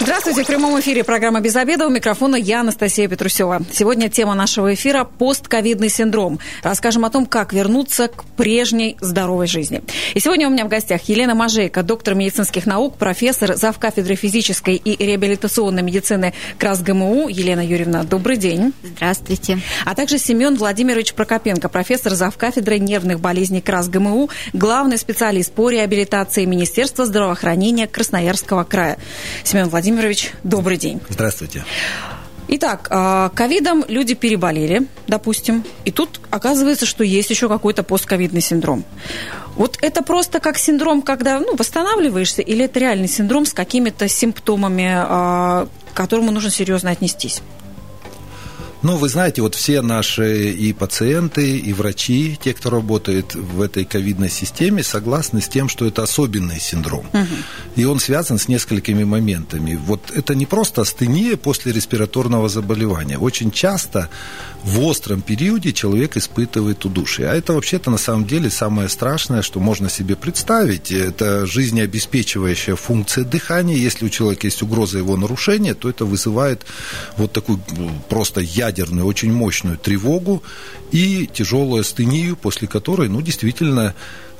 Здравствуйте, 0.00 0.44
в 0.44 0.46
прямом 0.46 0.78
эфире 0.78 1.02
программа 1.02 1.40
«Без 1.40 1.56
обеда». 1.56 1.86
У 1.86 1.90
микрофона 1.90 2.36
я, 2.36 2.60
Анастасия 2.60 3.08
Петрусева. 3.08 3.62
Сегодня 3.72 4.08
тема 4.08 4.34
нашего 4.34 4.72
эфира– 4.72 5.02
постковидный 5.18 5.88
синдром. 5.88 6.38
Расскажем 6.62 7.04
о 7.04 7.10
том, 7.10 7.26
как 7.26 7.52
вернуться 7.52 8.06
к 8.06 8.24
прежней 8.36 8.96
здоровой 9.00 9.48
жизни. 9.48 9.82
И 10.14 10.20
сегодня 10.20 10.46
у 10.46 10.50
меня 10.52 10.64
в 10.66 10.68
гостях 10.68 11.02
Елена 11.08 11.34
Мажейко, 11.34 11.82
доктор 11.82 12.14
медицинских 12.14 12.64
наук, 12.64 12.96
профессор, 12.96 13.56
завкафедры 13.56 14.14
физической 14.14 14.76
и 14.76 15.04
реабилитационной 15.04 15.82
медицины 15.82 16.32
КРАС 16.58 16.80
ГМУ. 16.82 17.28
Елена 17.28 17.66
Юрьевна, 17.66 18.04
добрый 18.04 18.36
день. 18.36 18.72
Здравствуйте. 18.84 19.58
А 19.84 19.96
также 19.96 20.18
Семен 20.18 20.54
Владимирович 20.54 21.12
Прокопенко, 21.14 21.68
профессор, 21.68 22.14
завкафедры 22.14 22.78
нервных 22.78 23.18
болезней 23.18 23.60
КРАС 23.60 23.88
ГМУ, 23.88 24.30
главный 24.52 24.96
специалист 24.96 25.52
по 25.52 25.70
реабилитации 25.70 26.44
Министерства 26.44 27.04
здравоохранения 27.04 27.88
Красноярского 27.88 28.62
края. 28.62 28.96
Семен 29.42 29.68
Владимирович, 29.68 29.87
Владимирович, 29.88 30.32
добрый 30.44 30.76
день. 30.76 31.00
Здравствуйте. 31.08 31.64
Итак, 32.46 32.88
а, 32.90 33.30
ковидом 33.30 33.86
люди 33.88 34.12
переболели, 34.14 34.86
допустим, 35.06 35.64
и 35.86 35.90
тут 35.90 36.20
оказывается, 36.28 36.84
что 36.84 37.04
есть 37.04 37.30
еще 37.30 37.48
какой-то 37.48 37.82
постковидный 37.82 38.42
синдром. 38.42 38.84
Вот 39.54 39.78
это 39.80 40.02
просто 40.02 40.40
как 40.40 40.58
синдром, 40.58 41.00
когда 41.00 41.40
ну, 41.40 41.56
восстанавливаешься, 41.56 42.42
или 42.42 42.66
это 42.66 42.80
реальный 42.80 43.08
синдром 43.08 43.46
с 43.46 43.54
какими-то 43.54 44.08
симптомами, 44.08 44.92
а, 44.94 45.68
к 45.92 45.96
которому 45.96 46.32
нужно 46.32 46.50
серьезно 46.50 46.90
отнестись? 46.90 47.40
Ну, 48.82 48.96
вы 48.96 49.08
знаете, 49.08 49.42
вот 49.42 49.54
все 49.54 49.82
наши 49.82 50.52
и 50.52 50.72
пациенты, 50.72 51.58
и 51.58 51.72
врачи, 51.72 52.38
те, 52.42 52.54
кто 52.54 52.70
работает 52.70 53.34
в 53.34 53.60
этой 53.60 53.84
ковидной 53.84 54.30
системе, 54.30 54.82
согласны 54.84 55.40
с 55.40 55.48
тем, 55.48 55.68
что 55.68 55.84
это 55.86 56.04
особенный 56.04 56.60
синдром. 56.60 57.06
Угу. 57.12 57.26
И 57.76 57.84
он 57.84 57.98
связан 57.98 58.38
с 58.38 58.46
несколькими 58.46 59.04
моментами. 59.04 59.74
Вот 59.74 60.12
это 60.14 60.34
не 60.34 60.46
просто 60.46 60.82
астения 60.82 61.36
после 61.36 61.72
респираторного 61.72 62.48
заболевания. 62.48 63.18
Очень 63.18 63.50
часто 63.50 64.08
в 64.62 64.80
остром 64.84 65.22
периоде 65.22 65.72
человек 65.72 66.16
испытывает 66.16 66.84
удушье. 66.84 67.28
А 67.28 67.34
это 67.34 67.52
вообще-то 67.54 67.90
на 67.90 67.98
самом 67.98 68.26
деле 68.26 68.50
самое 68.50 68.88
страшное, 68.88 69.42
что 69.42 69.60
можно 69.60 69.90
себе 69.90 70.14
представить. 70.14 70.92
Это 70.92 71.46
жизнеобеспечивающая 71.46 72.76
функция 72.76 73.24
дыхания. 73.24 73.76
Если 73.76 74.06
у 74.06 74.08
человека 74.08 74.46
есть 74.46 74.62
угроза 74.62 74.98
его 74.98 75.16
нарушения, 75.16 75.74
то 75.74 75.88
это 75.88 76.04
вызывает 76.04 76.64
вот 77.16 77.32
такую 77.32 77.60
просто 78.08 78.40
ядерную, 78.68 79.06
очень 79.06 79.32
мощную 79.32 79.78
тревогу 79.78 80.42
и 80.92 81.28
тяжелую 81.32 81.80
астению, 81.80 82.36
после 82.36 82.68
которой, 82.68 83.08
ну, 83.08 83.20
действительно, 83.22 83.94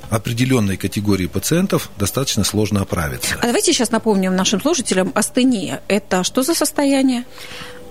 определенной 0.09 0.77
категории 0.77 1.27
пациентов 1.27 1.89
достаточно 1.97 2.43
сложно 2.43 2.81
оправиться. 2.81 3.35
А 3.41 3.45
давайте 3.45 3.73
сейчас 3.73 3.91
напомним 3.91 4.35
нашим 4.35 4.61
слушателям, 4.61 5.11
астения– 5.15 5.81
это 5.87 6.23
что 6.23 6.41
за 6.43 6.55
состояние? 6.55 7.25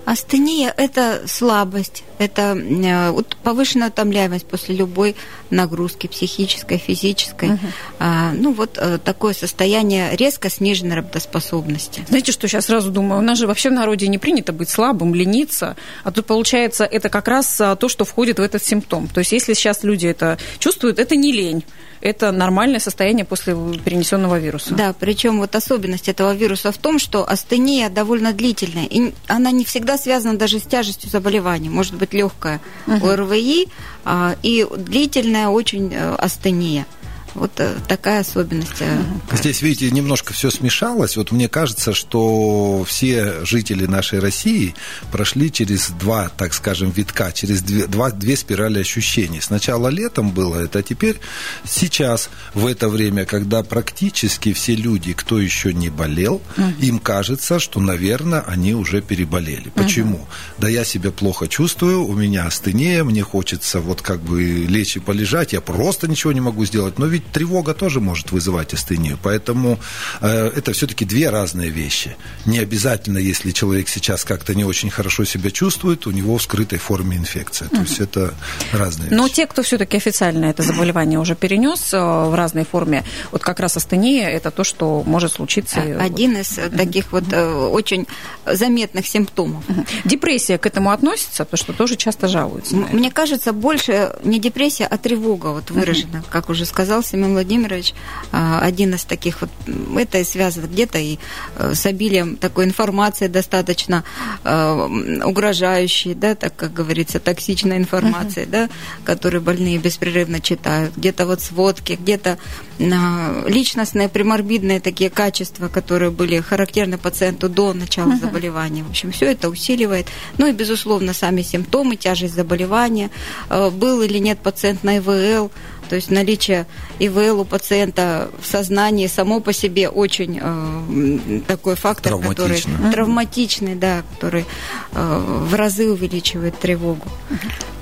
Астения– 0.09 0.73
это 0.79 1.25
слабость, 1.27 2.03
это 2.17 2.57
э, 2.57 3.23
повышенная 3.43 3.89
утомляемость 3.89 4.47
после 4.47 4.75
любой 4.75 5.15
нагрузки 5.51 6.07
психической, 6.07 6.79
физической. 6.79 7.51
Угу. 7.51 7.67
А, 7.99 8.33
ну, 8.33 8.55
вот 8.55 8.79
э, 8.79 8.97
такое 9.05 9.35
состояние 9.35 10.17
резко 10.17 10.49
сниженной 10.49 10.97
работоспособности. 10.97 12.07
Знаете, 12.09 12.33
что 12.33 12.49
сейчас 12.49 12.65
сразу 12.65 12.91
думаю? 12.91 13.21
У 13.21 13.23
нас 13.23 13.37
же 13.37 13.47
вообще 13.47 13.69
в 13.69 13.75
народе 13.75 14.09
не 14.09 14.17
принято 14.17 14.55
быть 14.55 14.71
слабым, 14.71 15.15
лениться, 15.15 15.77
а 16.05 16.11
тут, 16.11 16.25
получается, 16.25 16.85
это 16.85 17.11
как 17.11 17.29
раз 17.29 17.61
а, 17.61 17.77
то, 17.77 17.91
что 17.91 18.07
входит 18.07 18.39
в 18.39 18.43
этот 18.43 18.65
симптом. 18.65 19.09
То 19.09 19.19
есть, 19.19 19.33
если 19.33 19.53
сейчас 19.53 19.85
люди 19.85 20.07
это 20.07 20.39
чувствуют, 20.59 20.99
это 20.99 21.17
не 21.17 21.33
лень, 21.33 21.65
это 22.01 22.33
нормальное 22.33 22.81
состояние 22.81 23.25
после 23.25 23.55
перенесенного 23.85 24.39
вируса. 24.39 24.75
Да, 24.75 24.95
причем 24.99 25.39
вот 25.39 25.55
особенность 25.55 26.09
этого 26.09 26.35
вируса 26.35 26.73
в 26.73 26.79
том, 26.79 26.99
что 26.99 27.29
астения 27.29 27.89
довольно 27.89 28.33
длительная, 28.33 28.87
и 28.87 29.13
она 29.27 29.51
не 29.51 29.65
всегда 29.65 29.99
связана 29.99 30.37
даже 30.37 30.59
с 30.59 30.63
тяжестью 30.63 31.11
заболевания. 31.11 31.71
Может 31.71 31.95
быть 31.95 32.13
легкая 32.13 32.61
угу. 32.87 33.07
ОРВИ 33.07 33.69
а, 34.05 34.37
и 34.43 34.67
длительная 34.77 35.49
очень 35.49 35.93
э, 35.93 36.15
астения. 36.15 36.87
Вот 37.35 37.53
э, 37.59 37.75
такая 37.87 38.21
особенность. 38.21 38.81
Э, 38.81 39.03
Здесь, 39.33 39.63
видите, 39.63 39.91
немножко 39.91 40.33
все 40.33 40.51
смешалось. 40.51 41.17
Вот 41.17 41.33
мне 41.33 41.49
кажется, 41.49 41.95
что 41.95 42.85
все 42.87 43.45
жители 43.45 43.87
нашей 43.87 44.19
России 44.19 44.75
прошли 45.13 45.53
через 45.53 45.91
два, 45.91 46.29
так 46.29 46.55
скажем, 46.55 46.91
витка, 46.91 47.33
через 47.33 47.63
две, 47.63 47.87
два, 47.87 48.11
две 48.11 48.37
спирали 48.37 48.81
ощущений. 48.81 49.41
Сначала 49.41 49.89
летом 49.89 50.31
было 50.31 50.57
это, 50.57 50.81
а 50.81 50.83
теперь 50.83 51.21
сейчас, 51.65 52.31
в 52.55 52.67
это 52.67 52.89
время, 52.89 53.25
когда 53.25 53.63
практически 53.63 54.53
все 54.53 54.75
люди, 54.75 55.13
кто 55.13 55.41
еще 55.41 55.73
не 55.73 55.91
болел, 55.91 56.43
угу. 56.57 56.67
им 56.81 56.99
кажется, 56.99 57.59
что, 57.59 57.81
наверное, 57.81 58.41
они 58.41 58.75
уже 58.75 59.01
переболели. 59.03 59.71
Почему? 59.75 60.17
Угу. 60.17 60.29
Да 60.59 60.69
я 60.69 60.85
себя 60.85 61.11
плохо 61.11 61.49
чувствую, 61.49 62.05
у 62.05 62.15
меня 62.15 62.47
астения, 62.47 63.05
мне 63.05 63.23
хочется 63.23 63.81
вот 63.81 64.03
как 64.03 64.21
бы 64.21 64.43
лечь 64.43 64.97
и 64.97 65.01
полежать, 65.01 65.53
я 65.53 65.61
просто 65.61 66.09
ничего 66.09 66.33
не 66.33 66.41
могу 66.41 66.65
сделать. 66.65 66.99
Но 66.99 67.07
ведь 67.19 67.33
тревога 67.33 67.75
тоже 67.75 68.01
может 68.01 68.31
вызывать 68.33 68.75
астению. 68.75 69.19
Поэтому 69.23 69.79
э, 70.21 70.53
это 70.57 70.73
все-таки 70.73 71.05
две 71.05 71.31
разные 71.31 71.71
вещи. 71.71 72.17
Не 72.47 72.61
обязательно, 72.61 73.19
если 73.19 73.51
человек 73.51 73.89
сейчас 73.89 74.25
как-то 74.25 74.55
не 74.55 74.65
очень 74.65 74.91
хорошо 74.91 75.25
себя 75.25 75.51
чувствует, 75.51 76.07
у 76.07 76.11
него 76.13 76.39
в 76.39 76.43
скрытой 76.43 76.79
форме 76.79 77.17
инфекция. 77.17 77.69
То 77.69 77.81
есть 77.81 77.99
это 78.01 78.35
разные 78.73 79.11
Но 79.11 79.25
вещи. 79.25 79.35
те, 79.35 79.47
кто 79.47 79.63
все-таки 79.63 79.97
официально 79.97 80.47
это 80.47 80.63
заболевание 80.63 81.19
уже 81.19 81.35
перенес 81.35 81.93
э, 81.93 81.99
в 81.99 82.35
разной 82.35 82.65
форме, 82.65 83.05
вот 83.33 83.43
как 83.43 83.61
раз 83.61 83.77
астения 83.77 84.29
это 84.29 84.51
то, 84.51 84.65
что 84.65 85.03
может 85.05 85.33
случиться. 85.33 85.81
Один 85.99 86.37
из 86.37 86.59
угу. 86.59 86.77
таких 86.77 87.13
вот 87.13 87.25
э, 87.33 87.53
очень 87.53 88.07
заметных 88.47 89.07
симптомов. 89.07 89.65
Депрессия 90.05 90.59
к 90.59 90.67
этому 90.67 90.91
относится, 90.91 91.45
потому 91.45 91.59
что 91.59 91.73
тоже 91.73 91.97
часто 91.97 92.29
жалуются. 92.29 92.77
Мне 92.77 93.11
кажется, 93.11 93.53
больше 93.53 94.15
не 94.23 94.39
депрессия, 94.39 94.87
а 94.87 94.97
тревога 94.99 95.49
вот 95.49 95.71
выражена, 95.71 96.23
как 96.31 96.49
уже 96.49 96.65
сказал 96.65 97.03
Семен 97.09 97.33
Владимирович 97.33 97.95
а, 98.33 98.61
один 98.61 98.95
из 98.95 99.05
таких 99.05 99.41
вот, 99.41 99.51
это 99.97 100.23
связано 100.25 100.67
где-то 100.67 100.99
и 100.99 101.19
э, 101.57 101.75
с 101.75 101.87
обилием 101.87 102.37
такой 102.37 102.65
информации 102.65 103.29
достаточно 103.29 104.05
э, 104.45 105.21
угрожающей, 105.25 106.15
да, 106.15 106.35
так 106.35 106.55
как 106.57 106.73
говорится, 106.73 107.21
токсичной 107.21 107.79
информации, 107.79 108.45
uh-huh. 108.45 108.51
да, 108.51 108.69
которую 109.05 109.41
больные 109.43 109.79
беспрерывно 109.79 110.41
читают, 110.41 110.97
где-то 110.97 111.27
вот 111.27 111.41
сводки, 111.41 111.99
где-то 112.01 112.39
а, 112.81 113.45
личностные 113.49 114.09
приморбидные 114.09 114.81
такие 114.81 115.11
качества, 115.11 115.69
которые 115.69 116.11
были 116.11 116.41
характерны 116.41 116.99
пациенту 116.99 117.49
до 117.49 117.73
начала 117.73 118.13
uh-huh. 118.13 118.21
заболевания. 118.21 118.85
В 118.85 118.91
общем, 118.91 119.13
все 119.13 119.27
это 119.27 119.49
усиливает. 119.49 120.07
Ну 120.37 120.47
и, 120.47 120.53
безусловно, 120.53 121.13
сами 121.13 121.43
симптомы, 121.43 121.97
тяжесть 121.97 122.35
заболевания, 122.35 123.11
был 123.49 124.03
или 124.03 124.19
нет 124.19 124.39
пациент 124.41 124.85
на 124.85 124.99
ИВЛ, 124.99 125.51
то 125.89 125.97
есть 125.97 126.11
наличие 126.11 126.67
ИВЛ 126.99 127.41
у 127.41 127.45
пациента 127.45 128.31
в 128.41 128.47
сознании 128.47 129.07
само 129.07 129.41
по 129.41 129.53
себе 129.53 129.89
очень 129.89 130.39
э, 130.41 131.41
такой 131.47 131.75
фактор, 131.75 132.19
который 132.19 132.63
травматичный, 132.93 133.75
да, 133.75 134.03
который 134.15 134.45
э, 134.93 135.45
в 135.49 135.55
разы 135.55 135.91
увеличивает 135.91 136.59
тревогу. 136.59 137.07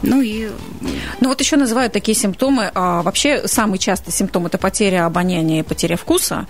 Ну 0.06 0.22
и... 0.22 0.48
Ну 1.20 1.28
вот 1.28 1.40
еще 1.40 1.56
называют 1.56 1.92
такие 1.92 2.16
симптомы. 2.16 2.70
А, 2.74 3.02
вообще 3.02 3.46
самый 3.46 3.78
частый 3.78 4.12
симптом 4.12 4.46
это 4.46 4.58
потеря 4.58 5.06
обоняния 5.06 5.60
и 5.60 5.62
потеря 5.62 5.96
вкуса. 5.96 6.46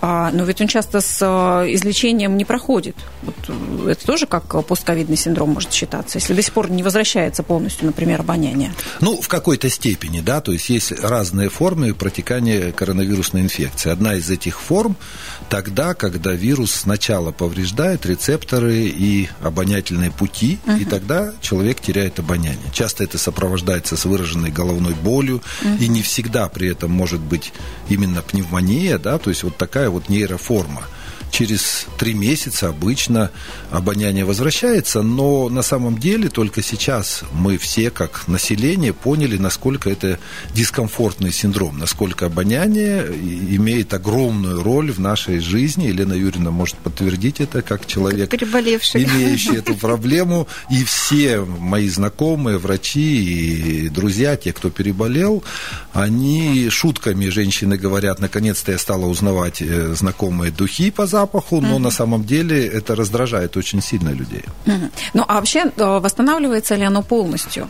А, 0.00 0.30
но 0.32 0.44
ведь 0.44 0.60
он 0.60 0.68
часто 0.68 1.00
с 1.00 1.18
а, 1.22 1.64
излечением 1.66 2.36
не 2.36 2.44
проходит. 2.44 2.96
Вот, 3.22 3.34
э, 3.48 3.90
это 3.92 4.06
тоже 4.06 4.26
как 4.26 4.64
постковидный 4.66 5.16
синдром 5.16 5.50
может 5.50 5.72
считаться, 5.72 6.18
если 6.18 6.34
до 6.34 6.42
сих 6.42 6.52
пор 6.52 6.70
не 6.70 6.82
возвращается 6.82 7.42
полностью, 7.42 7.86
например, 7.86 8.20
обоняние. 8.20 8.72
Ну, 9.00 9.20
в 9.20 9.28
какой-то 9.28 9.68
степени, 9.68 10.20
да, 10.20 10.40
то 10.40 10.52
есть 10.52 10.68
есть 10.68 10.92
разные 11.00 11.48
формы 11.48 11.94
протекания 11.94 12.72
коронавирусной 12.72 13.42
инфекции. 13.42 13.90
Одна 13.90 14.14
из 14.14 14.30
этих 14.30 14.60
форм 14.60 14.96
тогда, 15.48 15.94
когда 15.94 16.32
вирус 16.32 16.72
сначала 16.72 17.32
повреждает 17.32 18.06
рецепторы 18.06 18.86
и 18.86 19.28
обонятельные 19.42 20.10
пути, 20.10 20.58
uh-huh. 20.66 20.80
и 20.80 20.84
тогда 20.84 21.32
человек 21.40 21.80
теряет 21.80 22.18
обоняние. 22.18 22.70
Часто 22.72 22.97
это 23.00 23.18
сопровождается 23.18 23.96
с 23.96 24.04
выраженной 24.04 24.50
головной 24.50 24.94
болью, 24.94 25.42
uh-huh. 25.62 25.78
и 25.78 25.88
не 25.88 26.02
всегда 26.02 26.48
при 26.48 26.68
этом 26.68 26.90
может 26.90 27.20
быть 27.20 27.52
именно 27.88 28.22
пневмония, 28.22 28.98
да, 28.98 29.18
то 29.18 29.30
есть 29.30 29.42
вот 29.42 29.56
такая 29.56 29.90
вот 29.90 30.08
нейроформа 30.08 30.82
через 31.30 31.86
три 31.98 32.14
месяца 32.14 32.68
обычно 32.68 33.30
обоняние 33.70 34.24
возвращается, 34.24 35.02
но 35.02 35.48
на 35.48 35.62
самом 35.62 35.98
деле 35.98 36.28
только 36.28 36.62
сейчас 36.62 37.22
мы 37.32 37.58
все, 37.58 37.90
как 37.90 38.26
население, 38.28 38.92
поняли, 38.92 39.36
насколько 39.36 39.90
это 39.90 40.18
дискомфортный 40.54 41.32
синдром, 41.32 41.78
насколько 41.78 42.26
обоняние 42.26 43.06
имеет 43.06 43.94
огромную 43.94 44.62
роль 44.62 44.90
в 44.90 45.00
нашей 45.00 45.38
жизни. 45.40 45.86
Елена 45.86 46.14
Юрьевна 46.14 46.50
может 46.50 46.76
подтвердить 46.76 47.40
это, 47.40 47.62
как 47.62 47.86
человек, 47.86 48.30
как 48.30 48.42
имеющий 48.42 49.56
эту 49.56 49.74
проблему. 49.74 50.48
И 50.70 50.84
все 50.84 51.40
мои 51.40 51.88
знакомые, 51.88 52.58
врачи 52.58 53.84
и 53.84 53.88
друзья, 53.88 54.36
те, 54.36 54.52
кто 54.52 54.70
переболел, 54.70 55.42
они 55.92 56.68
шутками, 56.70 57.28
женщины 57.28 57.76
говорят, 57.76 58.20
наконец-то 58.20 58.72
я 58.72 58.78
стала 58.78 59.06
узнавать 59.06 59.60
э, 59.60 59.94
знакомые 59.94 60.52
духи 60.52 60.90
по 60.90 61.06
запаху, 61.06 61.17
но 61.26 61.76
mm-hmm. 61.76 61.78
на 61.78 61.90
самом 61.90 62.24
деле 62.24 62.66
это 62.66 62.94
раздражает 62.94 63.56
очень 63.56 63.82
сильно 63.82 64.10
людей. 64.10 64.44
Ну, 65.14 65.24
а 65.28 65.34
вообще 65.34 65.64
э, 65.76 66.00
восстанавливается 66.00 66.76
ли 66.76 66.84
оно 66.84 67.02
полностью? 67.02 67.68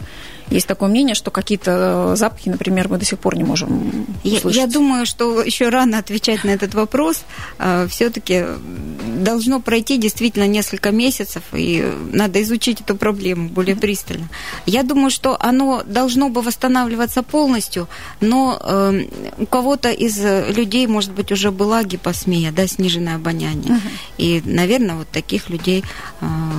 Есть 0.51 0.67
такое 0.67 0.89
мнение, 0.89 1.15
что 1.15 1.31
какие-то 1.31 2.13
э, 2.13 2.17
запахи, 2.17 2.49
например, 2.49 2.89
мы 2.89 2.99
до 2.99 3.05
сих 3.05 3.19
пор 3.19 3.37
не 3.37 3.45
можем 3.45 4.07
я, 4.25 4.41
я 4.45 4.67
думаю, 4.67 5.07
что 5.07 5.43
еще 5.43 5.69
рано 5.69 5.99
отвечать 5.99 6.45
на 6.45 6.51
этот 6.51 6.75
вопрос. 6.75 7.23
Э, 7.59 7.87
Все-таки 7.89 8.45
должно 9.19 9.61
пройти 9.61 9.99
действительно 9.99 10.47
несколько 10.47 10.91
месяцев, 10.91 11.43
и 11.53 11.85
надо 12.13 12.43
изучить 12.43 12.81
эту 12.81 12.97
проблему 12.97 13.49
более 13.49 13.77
пристально. 13.77 14.29
Я 14.67 14.83
думаю, 14.83 15.11
что 15.11 15.37
оно 15.41 15.83
должно 15.85 16.29
бы 16.29 16.43
восстанавливаться 16.43 17.23
полностью, 17.23 17.89
но 18.21 18.59
э, 18.63 19.05
у 19.39 19.47
кого-то 19.47 19.91
из 19.91 20.19
людей, 20.57 20.87
может 20.87 21.13
быть, 21.13 21.33
уже 21.33 21.51
была 21.51 21.83
гипосмия, 21.85 22.53
да, 22.53 22.67
сниженное 22.67 23.17
обоняние. 23.17 23.75
Угу. 23.75 23.89
И, 24.19 24.43
наверное, 24.45 24.97
вот 24.97 25.09
таких 25.09 25.51
людей 25.51 25.85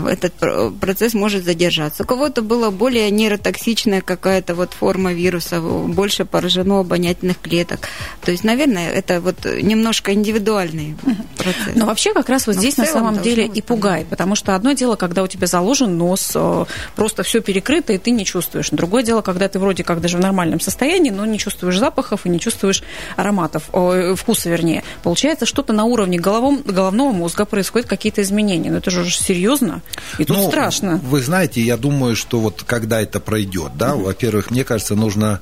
этот 0.08 0.34
процесс 0.80 1.14
может 1.14 1.44
задержаться. 1.44 2.04
У 2.04 2.06
кого-то 2.06 2.42
было 2.42 2.70
более 2.70 3.10
нейротоксичное 3.12 3.79
специфичная 3.80 4.02
какая-то 4.02 4.56
вот 4.56 4.74
форма 4.74 5.14
вируса, 5.14 5.62
больше 5.62 6.26
поражено 6.26 6.80
обонятельных 6.80 7.40
клеток. 7.40 7.80
То 8.22 8.32
есть, 8.32 8.44
наверное, 8.44 8.92
это 8.92 9.22
вот 9.22 9.46
немножко 9.46 10.14
индивидуальный 10.14 10.96
процесс. 11.38 11.76
Но 11.76 11.86
вообще 11.86 12.14
как 12.14 12.30
раз 12.30 12.48
вот 12.48 12.56
Но 12.56 12.62
здесь 12.62 12.78
на 12.78 12.86
самом 12.86 13.22
деле 13.22 13.46
и 13.46 13.62
пугает, 13.62 14.08
потому 14.08 14.36
что 14.36 14.56
одно 14.56 14.74
дело, 14.74 14.96
когда 14.96 15.24
у 15.24 15.28
тебя 15.28 15.48
заложен 15.48 15.98
нос, 15.98 16.32
э, 16.36 16.66
просто 16.96 17.24
все 17.24 17.42
перекрыто, 17.42 17.94
и 17.94 17.98
ты 17.98 18.12
не 18.12 18.26
чувствуешь. 18.26 18.70
Другое 18.72 19.04
дело, 19.04 19.22
когда 19.22 19.48
ты 19.48 19.60
вроде 19.60 19.84
как 19.84 20.02
даже 20.02 20.18
в 20.18 20.22
нормальном 20.22 20.60
состоянии, 20.60 21.12
но 21.12 21.26
не 21.26 21.40
чувствуешь 21.40 21.78
запахов 21.78 22.26
и 22.26 22.30
не 22.30 22.40
чувствуешь 22.40 22.84
ароматов, 23.16 23.64
о, 23.72 24.16
вкуса 24.16 24.50
вернее. 24.50 24.84
Получается, 25.04 25.46
что-то 25.46 25.74
на 25.74 25.86
уровне 25.86 26.20
головом, 26.20 26.62
головного 26.66 27.12
мозга 27.12 27.46
происходят 27.46 27.88
какие-то 27.88 28.22
изменения. 28.22 28.72
Но 28.72 28.78
это 28.78 28.92
же 28.92 29.10
серьезно, 29.10 29.82
и 30.18 30.26
тут 30.26 30.38
ну, 30.38 30.48
страшно. 30.48 31.00
Вы 31.04 31.22
знаете, 31.22 31.62
я 31.62 31.78
думаю, 31.78 32.16
что 32.16 32.40
вот 32.40 32.64
когда 32.66 33.02
это 33.02 33.20
пройдет, 33.20 33.69
идет. 33.70 33.78
Да? 33.78 33.96
Во-первых, 33.96 34.52
мне 34.52 34.64
кажется, 34.64 34.96
нужно 34.96 35.40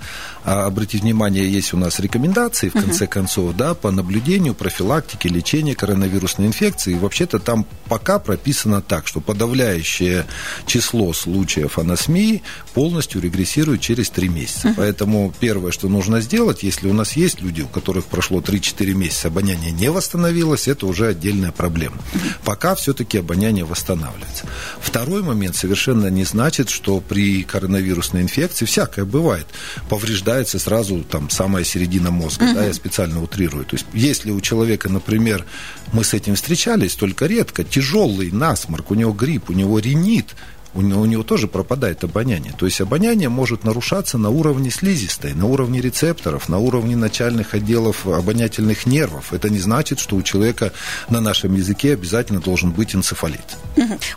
а, 0.48 0.66
обратить 0.66 1.02
внимание, 1.02 1.52
есть 1.52 1.74
у 1.74 1.78
нас 1.78 2.00
рекомендации, 2.00 2.70
в 2.70 2.74
конце 2.74 3.06
uh-huh. 3.06 3.10
концов, 3.10 3.56
да, 3.56 3.74
по 3.74 3.92
наблюдению, 3.92 4.56
профилактике, 4.56 5.30
лечению 5.30 5.76
коронавирусной 5.76 6.48
инфекции. 6.48 6.94
И 6.94 6.98
вообще-то 6.98 7.40
там 7.40 7.66
пока 7.90 8.18
прописано 8.18 8.82
так, 8.82 9.08
что 9.08 9.20
подавляющее 9.20 10.26
число 10.66 11.12
случаев 11.14 11.78
анасмии 11.78 12.44
полностью 12.74 13.22
регрессирует 13.22 13.82
через 13.82 14.10
3 14.10 14.30
месяца. 14.30 14.70
Uh-huh. 14.70 14.74
Поэтому 14.78 15.34
первое, 15.40 15.72
что 15.72 15.90
нужно 15.90 16.22
сделать, 16.22 16.64
если 16.64 16.88
у 16.88 16.94
нас 16.94 17.18
есть 17.18 17.42
люди, 17.42 17.62
у 17.62 17.68
которых 17.68 18.06
прошло 18.06 18.40
3-4 18.40 18.94
месяца, 18.94 19.28
обоняние 19.28 19.72
не 19.72 19.92
восстановилось, 19.92 20.68
это 20.68 20.88
уже 20.88 21.08
отдельная 21.08 21.52
проблема. 21.52 21.98
Пока 22.44 22.76
все-таки 22.76 23.18
обоняние 23.18 23.66
восстанавливается. 23.66 24.46
Второй 24.80 25.24
момент 25.24 25.56
совершенно 25.56 26.08
не 26.08 26.24
значит, 26.24 26.70
что 26.70 27.02
при 27.02 27.44
коронавирусной 27.44 27.88
вирусной 27.98 28.22
инфекции, 28.22 28.66
всякое 28.66 29.06
бывает, 29.06 29.48
повреждается 29.90 30.37
сразу 30.46 31.04
там 31.04 31.30
самая 31.30 31.64
середина 31.64 32.12
мозга, 32.12 32.44
угу. 32.44 32.54
да, 32.54 32.66
я 32.66 32.74
специально 32.74 33.22
утрирую. 33.22 33.66
То 33.66 33.76
есть, 33.76 33.86
если 33.94 34.32
у 34.32 34.42
человека, 34.42 34.90
например, 34.90 35.46
мы 35.94 36.04
с 36.04 36.14
этим 36.14 36.36
встречались 36.36 36.96
только 36.96 37.26
редко, 37.26 37.64
тяжелый 37.64 38.32
насморк, 38.32 38.92
у 38.92 38.96
него 38.96 39.14
грипп, 39.14 39.50
у 39.50 39.54
него 39.54 39.80
ринит, 39.80 40.36
у 40.78 40.82
у 40.82 41.06
него 41.06 41.24
тоже 41.24 41.48
пропадает 41.48 42.04
обоняние. 42.04 42.54
То 42.58 42.66
есть 42.66 42.82
обоняние 42.82 43.30
может 43.30 43.64
нарушаться 43.64 44.18
на 44.18 44.30
уровне 44.30 44.70
слизистой, 44.70 45.34
на 45.34 45.46
уровне 45.46 45.82
рецепторов, 45.82 46.50
на 46.50 46.60
уровне 46.60 46.96
начальных 46.96 47.54
отделов 47.54 48.06
обонятельных 48.06 48.86
нервов. 48.86 49.34
Это 49.34 49.50
не 49.50 49.60
значит, 49.60 50.00
что 50.00 50.16
у 50.16 50.22
человека 50.22 50.72
на 51.10 51.20
нашем 51.20 51.56
языке 51.56 51.94
обязательно 51.94 52.40
должен 52.40 52.72
быть 52.72 52.96
энцефалит. 52.96 53.58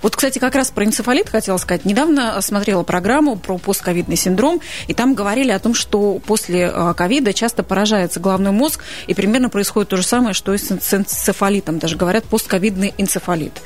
Вот, 0.02 0.16
кстати, 0.16 0.38
как 0.38 0.54
раз 0.54 0.70
про 0.70 0.84
энцефалит 0.84 1.28
хотела 1.28 1.56
сказать. 1.56 1.84
Недавно 1.84 2.40
смотрела 2.40 2.82
программу 2.82 3.36
про 3.36 3.58
постковидный 3.58 4.16
синдром, 4.16 4.60
и 4.86 4.94
там 4.94 5.14
говорили 5.14 5.50
о 5.50 5.58
том, 5.58 5.74
что 5.74 6.18
после 6.18 6.68
а, 6.68 6.94
ковида 6.94 7.32
часто 7.32 7.62
поражается 7.62 8.20
головной 8.20 8.52
мозг, 8.52 8.84
и 9.06 9.14
примерно 9.14 9.48
происходит 9.48 9.88
то 9.88 9.96
же 9.96 10.02
самое, 10.02 10.34
что 10.34 10.52
и 10.54 10.58
с 10.58 10.94
энцефалитом. 10.94 11.78
Даже 11.78 11.96
говорят 11.96 12.24
постковидный 12.24 12.94
энцефалит. 12.98 13.62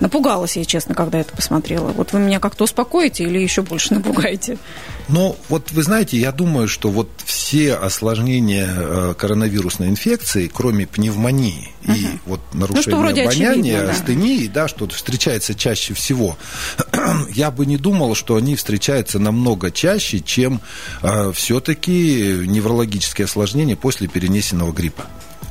Напугалась 0.00 0.56
я, 0.56 0.64
честно, 0.64 0.94
когда 0.94 1.18
это 1.18 1.34
посмотрела. 1.34 1.88
Вот 1.88 2.12
вы 2.12 2.20
меня 2.20 2.37
как-то 2.40 2.64
успокоите 2.64 3.24
или 3.24 3.38
еще 3.38 3.62
больше 3.62 3.94
напугаете? 3.94 4.58
Ну, 5.08 5.36
вот 5.48 5.72
вы 5.72 5.82
знаете, 5.82 6.18
я 6.18 6.32
думаю, 6.32 6.68
что 6.68 6.90
вот 6.90 7.08
все 7.24 7.74
осложнения 7.74 8.68
э, 8.68 9.14
коронавирусной 9.16 9.88
инфекции, 9.88 10.50
кроме 10.52 10.86
пневмонии 10.86 11.70
угу. 11.84 11.92
и 11.92 12.06
вот 12.26 12.40
ну, 12.52 12.60
нарушения 12.60 12.96
ну, 12.96 13.22
обоняния, 13.22 13.82
да. 13.82 13.90
астении, 13.90 14.46
да, 14.48 14.68
что 14.68 14.86
встречается 14.88 15.54
чаще 15.54 15.94
всего, 15.94 16.36
я 17.30 17.50
бы 17.50 17.64
не 17.64 17.78
думал, 17.78 18.14
что 18.14 18.36
они 18.36 18.54
встречаются 18.56 19.18
намного 19.18 19.70
чаще, 19.70 20.20
чем 20.20 20.60
э, 21.02 21.32
все-таки 21.34 22.42
неврологические 22.46 23.24
осложнения 23.24 23.76
после 23.76 24.08
перенесенного 24.08 24.72
гриппа. 24.72 25.06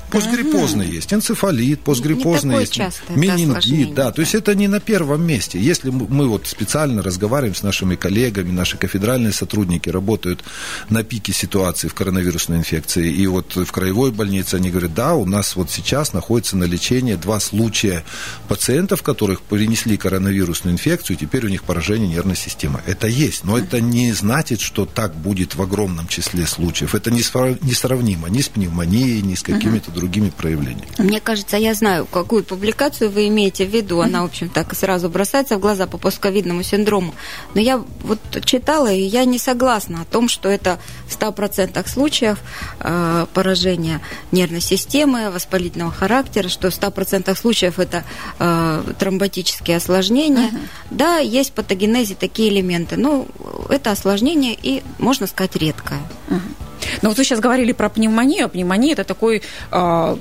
Постгриппозный 0.10 0.88
mm 0.88 0.96
есть, 0.98 1.14
энцефалит, 1.14 1.82
постгриппозный 1.82 2.62
есть, 2.62 2.80
менингит, 3.10 3.94
да, 3.94 4.12
то 4.12 4.22
есть 4.22 4.36
это 4.36 4.56
не 4.56 4.68
на 4.68 4.80
первом 4.80 5.26
месте. 5.26 5.60
Если 5.60 5.90
мы 5.90 6.28
вот 6.28 6.48
специально 6.48 7.04
разговариваем 7.04 7.56
с 7.56 7.64
нашими 7.64 7.96
коллегами, 7.96 8.52
наши 8.52 8.78
кафедральные 8.78 9.34
сотрудники 9.34 9.90
работают 9.90 10.44
на 10.90 11.04
пике 11.04 11.34
ситуации 11.34 11.90
в 11.90 11.94
коронавирусной 11.94 12.58
инфекции, 12.58 13.12
и 13.12 13.28
вот 13.28 13.56
в 13.56 13.72
краевой 13.72 14.12
больнице 14.12 14.56
они 14.56 14.70
говорят, 14.70 14.94
да, 14.94 15.14
у 15.14 15.26
нас 15.26 15.56
вот 15.56 15.70
сейчас 15.72 16.14
находится 16.14 16.56
на 16.56 16.64
лечении 16.64 17.16
два 17.16 17.40
случая 17.40 18.06
пациентов, 18.48 19.04
которых 19.04 19.42
перенесли 19.42 19.98
коронавирусную 19.98 20.74
инфекцию, 20.74 21.18
и 21.18 21.20
теперь 21.20 21.46
у 21.46 21.50
них 21.50 21.64
поражение 21.64 22.08
нервной 22.08 22.38
системы. 22.38 22.82
Это 22.86 23.08
есть, 23.08 23.44
но 23.44 23.58
это 23.58 23.82
не 23.82 24.14
значит, 24.14 24.62
что 24.62 24.86
так 24.86 25.14
будет 25.16 25.56
в 25.56 25.62
огромном 25.62 26.08
числе 26.08 26.48
случаев. 26.48 26.96
Это 26.96 27.12
несравнимо 27.12 28.30
ни 28.30 28.42
с 28.42 28.48
пневмонией, 28.48 29.22
ни 29.22 29.36
с 29.36 29.44
какими-то 29.44 29.92
другими 29.98 30.30
проявлениями. 30.30 30.88
Мне 30.98 31.20
кажется, 31.20 31.58
я 31.58 31.74
знаю, 31.74 32.06
какую 32.06 32.44
публикацию 32.44 33.10
вы 33.10 33.28
имеете 33.28 33.66
в 33.66 33.70
виду. 33.70 34.00
Она, 34.02 34.22
в 34.22 34.26
общем, 34.26 34.50
так 34.50 34.74
сразу 34.76 35.10
бросается 35.10 35.58
в 35.58 35.60
глаза 35.60 35.88
по 35.88 35.98
постковидному 35.98 36.64
синдрому. 36.64 37.14
Но 37.56 37.62
я 37.62 37.84
вот 38.04 38.20
читала, 38.46 38.92
и 38.92 39.02
я 39.02 39.26
не 39.26 39.40
согласна 39.40 40.02
о 40.02 40.06
том, 40.06 40.30
что 40.30 40.50
это 40.50 40.80
в 41.08 41.20
100% 41.20 41.88
случаев 41.90 42.38
э, 42.80 43.26
поражения 43.34 44.02
нервной 44.32 44.62
системы, 44.62 45.32
воспалительного 45.32 45.92
характера, 45.92 46.48
что 46.48 46.70
в 46.70 46.74
100% 46.74 47.36
случаев 47.36 47.80
это 47.80 48.04
э, 48.40 48.84
тромботические 49.00 49.78
осложнения. 49.78 50.50
Uh-huh. 50.50 50.60
Да, 50.92 51.18
есть 51.18 51.50
в 51.50 51.54
патогенезе 51.54 52.16
такие 52.16 52.50
элементы, 52.50 52.98
но 52.98 53.26
это 53.70 53.92
осложнение 53.92 54.58
и, 54.62 54.84
можно 55.00 55.28
сказать, 55.28 55.56
редкое. 55.56 56.02
Uh-huh. 56.30 56.67
Но 57.02 57.10
вот 57.10 57.18
вы 57.18 57.24
сейчас 57.24 57.40
говорили 57.40 57.72
про 57.72 57.90
пневмонию. 57.90 58.46
А 58.46 58.50
пневмония– 58.50 58.94
это 58.94 59.04
такой 59.04 59.42
а, 59.72 60.18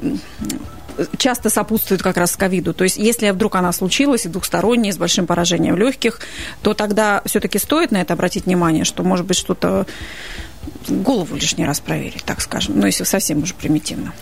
часто 1.18 1.50
сопутствует 1.50 2.02
как 2.02 2.16
раз 2.16 2.36
ковиду. 2.36 2.74
То 2.74 2.84
есть, 2.84 2.96
если 2.96 3.30
вдруг 3.30 3.54
она 3.56 3.72
случилась, 3.72 4.26
и 4.26 4.28
двухсторонняя, 4.28 4.92
с 4.92 4.98
большим 4.98 5.26
поражением 5.26 5.76
легких, 5.76 6.20
то 6.62 6.74
тогда 6.74 7.22
все-таки 7.24 7.58
стоит 7.58 7.90
на 7.90 8.00
это 8.00 8.14
обратить 8.14 8.46
внимание, 8.46 8.84
что, 8.84 9.02
может 9.02 9.26
быть, 9.26 9.36
что-то 9.36 9.86
голову 10.88 11.36
лишний 11.36 11.64
раз 11.64 11.80
проверить, 11.80 12.24
так 12.24 12.40
скажем, 12.40 12.78
ну, 12.80 12.86
если 12.86 13.04
совсем 13.04 13.42
уже 13.42 13.54
примитивно. 13.54 14.12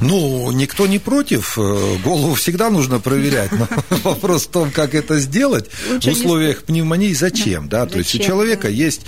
Ну, 0.00 0.50
никто 0.52 0.86
не 0.86 0.98
против, 0.98 1.58
э, 1.58 1.96
голову 2.04 2.34
всегда 2.34 2.70
нужно 2.70 3.00
проверять, 3.00 3.50
но 3.52 3.68
вопрос 4.02 4.44
в 4.46 4.50
том, 4.50 4.70
как 4.70 4.94
это 4.94 5.18
сделать. 5.18 5.70
В 6.00 6.06
условиях 6.06 6.64
пневмонии, 6.64 7.12
зачем, 7.12 7.68
да, 7.68 7.86
то 7.86 7.98
есть 7.98 8.14
у 8.14 8.18
человека 8.18 8.68
есть 8.68 9.02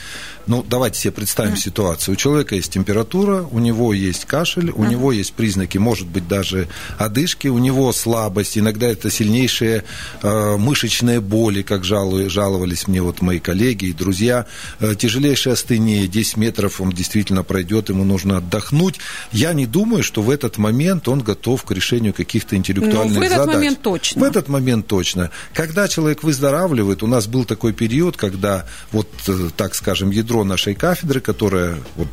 ну, 0.46 0.64
давайте 0.68 0.98
себе 0.98 1.12
представим 1.12 1.56
ситуацию. 1.56 2.14
У 2.14 2.16
человека 2.16 2.54
есть 2.54 2.72
температура, 2.72 3.46
у 3.50 3.58
него 3.58 3.92
есть 3.92 4.24
кашель, 4.24 4.70
у 4.70 4.84
него 4.84 5.12
есть 5.12 5.32
признаки, 5.32 5.78
может 5.78 6.06
быть, 6.08 6.28
даже 6.28 6.68
одышки, 6.98 7.48
у 7.48 7.58
него 7.58 7.92
слабость, 7.92 8.58
иногда 8.58 8.86
это 8.86 9.10
сильнейшие 9.10 9.84
э, 10.22 10.56
мышечные 10.56 11.20
боли, 11.20 11.62
как 11.62 11.84
жалу, 11.84 12.28
жаловались 12.28 12.86
мне 12.88 13.00
вот 13.02 13.22
мои 13.22 13.38
коллеги 13.38 13.86
и 13.86 13.92
друзья, 13.92 14.46
э, 14.80 14.94
тяжелейшая 14.94 15.54
астения, 15.54 16.06
10 16.06 16.36
метров 16.36 16.80
он 16.80 16.90
действительно 16.90 17.42
пройдет, 17.42 17.88
ему 17.88 18.04
нужно 18.04 18.38
отдохнуть. 18.38 19.00
Я 19.32 19.52
не 19.52 19.66
думаю, 19.66 20.02
что 20.02 20.22
в 20.22 20.30
этот 20.30 20.58
момент 20.58 21.08
он 21.08 21.20
готов 21.20 21.64
к 21.64 21.70
решению 21.70 22.12
каких-то 22.12 22.56
интеллектуальных 22.56 23.14
задач. 23.14 23.14
Ну, 23.14 23.20
в 23.20 23.24
этот 23.24 23.38
задач. 23.38 23.54
момент 23.54 23.82
точно. 23.82 24.20
В 24.20 24.24
этот 24.24 24.48
момент 24.48 24.86
точно. 24.86 25.30
Когда 25.52 25.88
человек 25.88 26.22
выздоравливает, 26.22 27.02
у 27.02 27.06
нас 27.06 27.26
был 27.26 27.44
такой 27.44 27.72
период, 27.72 28.16
когда 28.16 28.66
вот, 28.92 29.08
э, 29.28 29.50
так 29.56 29.74
скажем, 29.74 30.10
ядро 30.10 30.33
нашей 30.42 30.74
кафедры, 30.74 31.20
которая 31.20 31.78
вот 31.94 32.08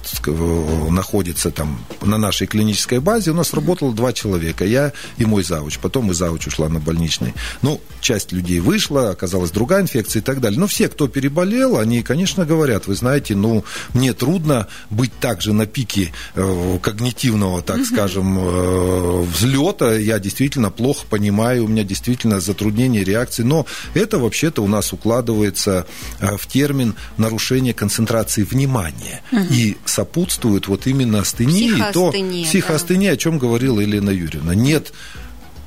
находится 0.92 1.50
там 1.50 1.84
на 2.02 2.18
нашей 2.18 2.46
клинической 2.46 3.00
базе, 3.00 3.32
у 3.32 3.34
нас 3.34 3.54
работало 3.54 3.94
два 3.94 4.14
человека, 4.14 4.66
я 4.66 4.94
и 5.18 5.26
мой 5.26 5.44
завуч. 5.44 5.80
Потом 5.80 6.12
и 6.12 6.14
завуч 6.14 6.48
ушла 6.48 6.70
на 6.70 6.80
больничный. 6.80 7.34
Ну, 7.64 7.82
часть 8.02 8.32
людей 8.32 8.60
вышла, 8.60 9.10
оказалась 9.10 9.52
другая 9.52 9.82
инфекция 9.82 10.22
и 10.22 10.24
так 10.24 10.40
далее. 10.42 10.60
Но 10.60 10.68
все, 10.68 10.88
кто 10.90 11.08
переболел, 11.08 11.78
они, 11.78 12.04
конечно, 12.04 12.46
говорят, 12.46 12.88
вы 12.88 12.96
знаете, 12.96 13.36
ну, 13.36 13.64
мне 13.94 14.14
трудно 14.14 14.68
быть 14.90 15.18
также 15.20 15.54
на 15.54 15.66
пике 15.66 16.12
э, 16.36 16.80
когнитивного, 16.82 17.62
так 17.62 17.84
скажем, 17.86 18.38
э, 18.38 19.22
взлета. 19.24 19.96
Я 19.96 20.20
действительно 20.20 20.70
плохо 20.70 21.06
понимаю, 21.10 21.66
у 21.66 21.68
меня 21.68 21.84
действительно 21.84 22.40
затруднение 22.40 23.04
реакции. 23.04 23.44
Но 23.44 23.66
это 23.94 24.20
вообще-то 24.20 24.62
у 24.62 24.68
нас 24.68 24.94
укладывается 24.94 25.86
э, 26.20 26.38
в 26.38 26.46
термин 26.48 26.96
нарушение 27.18 27.74
концентрации 27.74 28.11
внимания. 28.44 29.22
И 29.52 29.78
сопутствует 29.86 30.68
вот 30.68 30.88
именно 30.88 31.20
астении, 31.20 31.74
то 31.94 32.12
психоастения, 32.12 33.10
да. 33.10 33.14
о 33.14 33.18
чем 33.18 33.38
говорила 33.38 33.80
Елена 33.80 34.10
Юрьевна. 34.10 34.56
Нет 34.56 34.94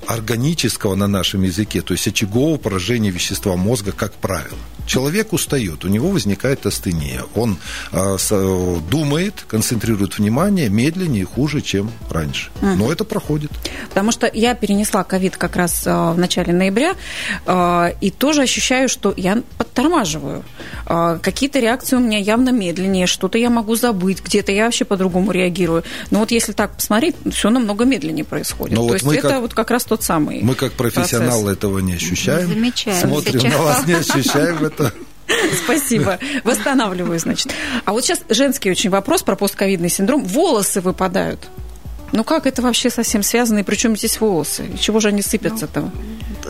органического 0.06 0.94
на 0.94 1.06
нашем 1.06 1.42
языке, 1.42 1.82
то 1.82 1.92
есть 1.94 2.06
очагового 2.08 2.56
поражения 2.56 3.10
вещества 3.10 3.56
мозга, 3.56 3.92
как 3.92 4.12
правило. 4.14 4.58
Человек 4.86 5.32
устает, 5.32 5.84
у 5.84 5.88
него 5.88 6.10
возникает 6.10 6.66
астения. 6.66 7.22
Он 7.34 7.56
э, 7.90 8.16
с, 8.18 8.28
думает, 8.90 9.44
концентрирует 9.48 10.18
внимание 10.18 10.68
медленнее 10.68 11.22
и 11.22 11.24
хуже, 11.24 11.62
чем 11.62 11.90
раньше. 12.10 12.50
Uh-huh. 12.60 12.74
Но 12.74 12.92
это 12.92 13.04
проходит. 13.04 13.50
Потому 13.88 14.12
что 14.12 14.30
я 14.32 14.54
перенесла 14.54 15.02
ковид 15.04 15.38
как 15.38 15.56
раз 15.56 15.86
э, 15.86 15.90
в 15.90 16.18
начале 16.18 16.52
ноября, 16.52 16.94
э, 17.46 17.92
и 18.00 18.10
тоже 18.10 18.42
ощущаю, 18.42 18.90
что 18.90 19.14
я 19.16 19.42
подтормаживаю. 19.56 20.44
Э, 20.86 21.18
какие-то 21.22 21.60
реакции 21.60 21.96
у 21.96 22.00
меня 22.00 22.18
явно 22.18 22.50
медленнее, 22.50 23.06
что-то 23.06 23.38
я 23.38 23.48
могу 23.48 23.76
забыть, 23.76 24.22
где-то 24.22 24.52
я 24.52 24.66
вообще 24.66 24.84
по-другому 24.84 25.32
реагирую. 25.32 25.82
Но 26.10 26.18
вот 26.18 26.30
если 26.30 26.52
так 26.52 26.76
посмотреть, 26.76 27.16
все 27.32 27.48
намного 27.48 27.86
медленнее 27.86 28.24
происходит. 28.24 28.76
Но 28.76 28.82
то 28.82 28.88
вот 28.88 29.02
есть 29.02 29.06
это 29.06 29.28
как, 29.28 29.40
вот 29.40 29.54
как 29.54 29.70
раз 29.70 29.84
тот 29.94 30.02
самый 30.02 30.40
Мы 30.42 30.56
как 30.56 30.72
профессионалы 30.72 31.44
процесс. 31.44 31.58
этого 31.58 31.78
не 31.78 31.92
ощущаем. 31.94 32.48
Замечаем. 32.48 33.08
Смотрим 33.08 33.40
сейчас. 33.40 33.52
на 33.52 33.62
вас, 33.62 33.86
не 33.86 33.92
ощущаем 33.92 34.64
это. 34.64 34.92
Спасибо. 35.64 36.18
Восстанавливаю, 36.42 37.18
значит. 37.20 37.52
А 37.84 37.92
вот 37.92 38.04
сейчас 38.04 38.22
женский 38.28 38.72
очень 38.72 38.90
вопрос 38.90 39.22
про 39.22 39.36
постковидный 39.36 39.88
синдром. 39.88 40.24
Волосы 40.24 40.80
выпадают. 40.80 41.48
Ну 42.10 42.24
как 42.24 42.46
это 42.46 42.60
вообще 42.60 42.90
совсем 42.90 43.22
связано? 43.22 43.60
И 43.60 43.62
причем 43.62 43.96
здесь 43.96 44.20
волосы? 44.20 44.66
И 44.74 44.78
чего 44.78 44.98
же 44.98 45.08
они 45.08 45.22
сыпятся-то? 45.22 45.80
Ну, 45.82 45.90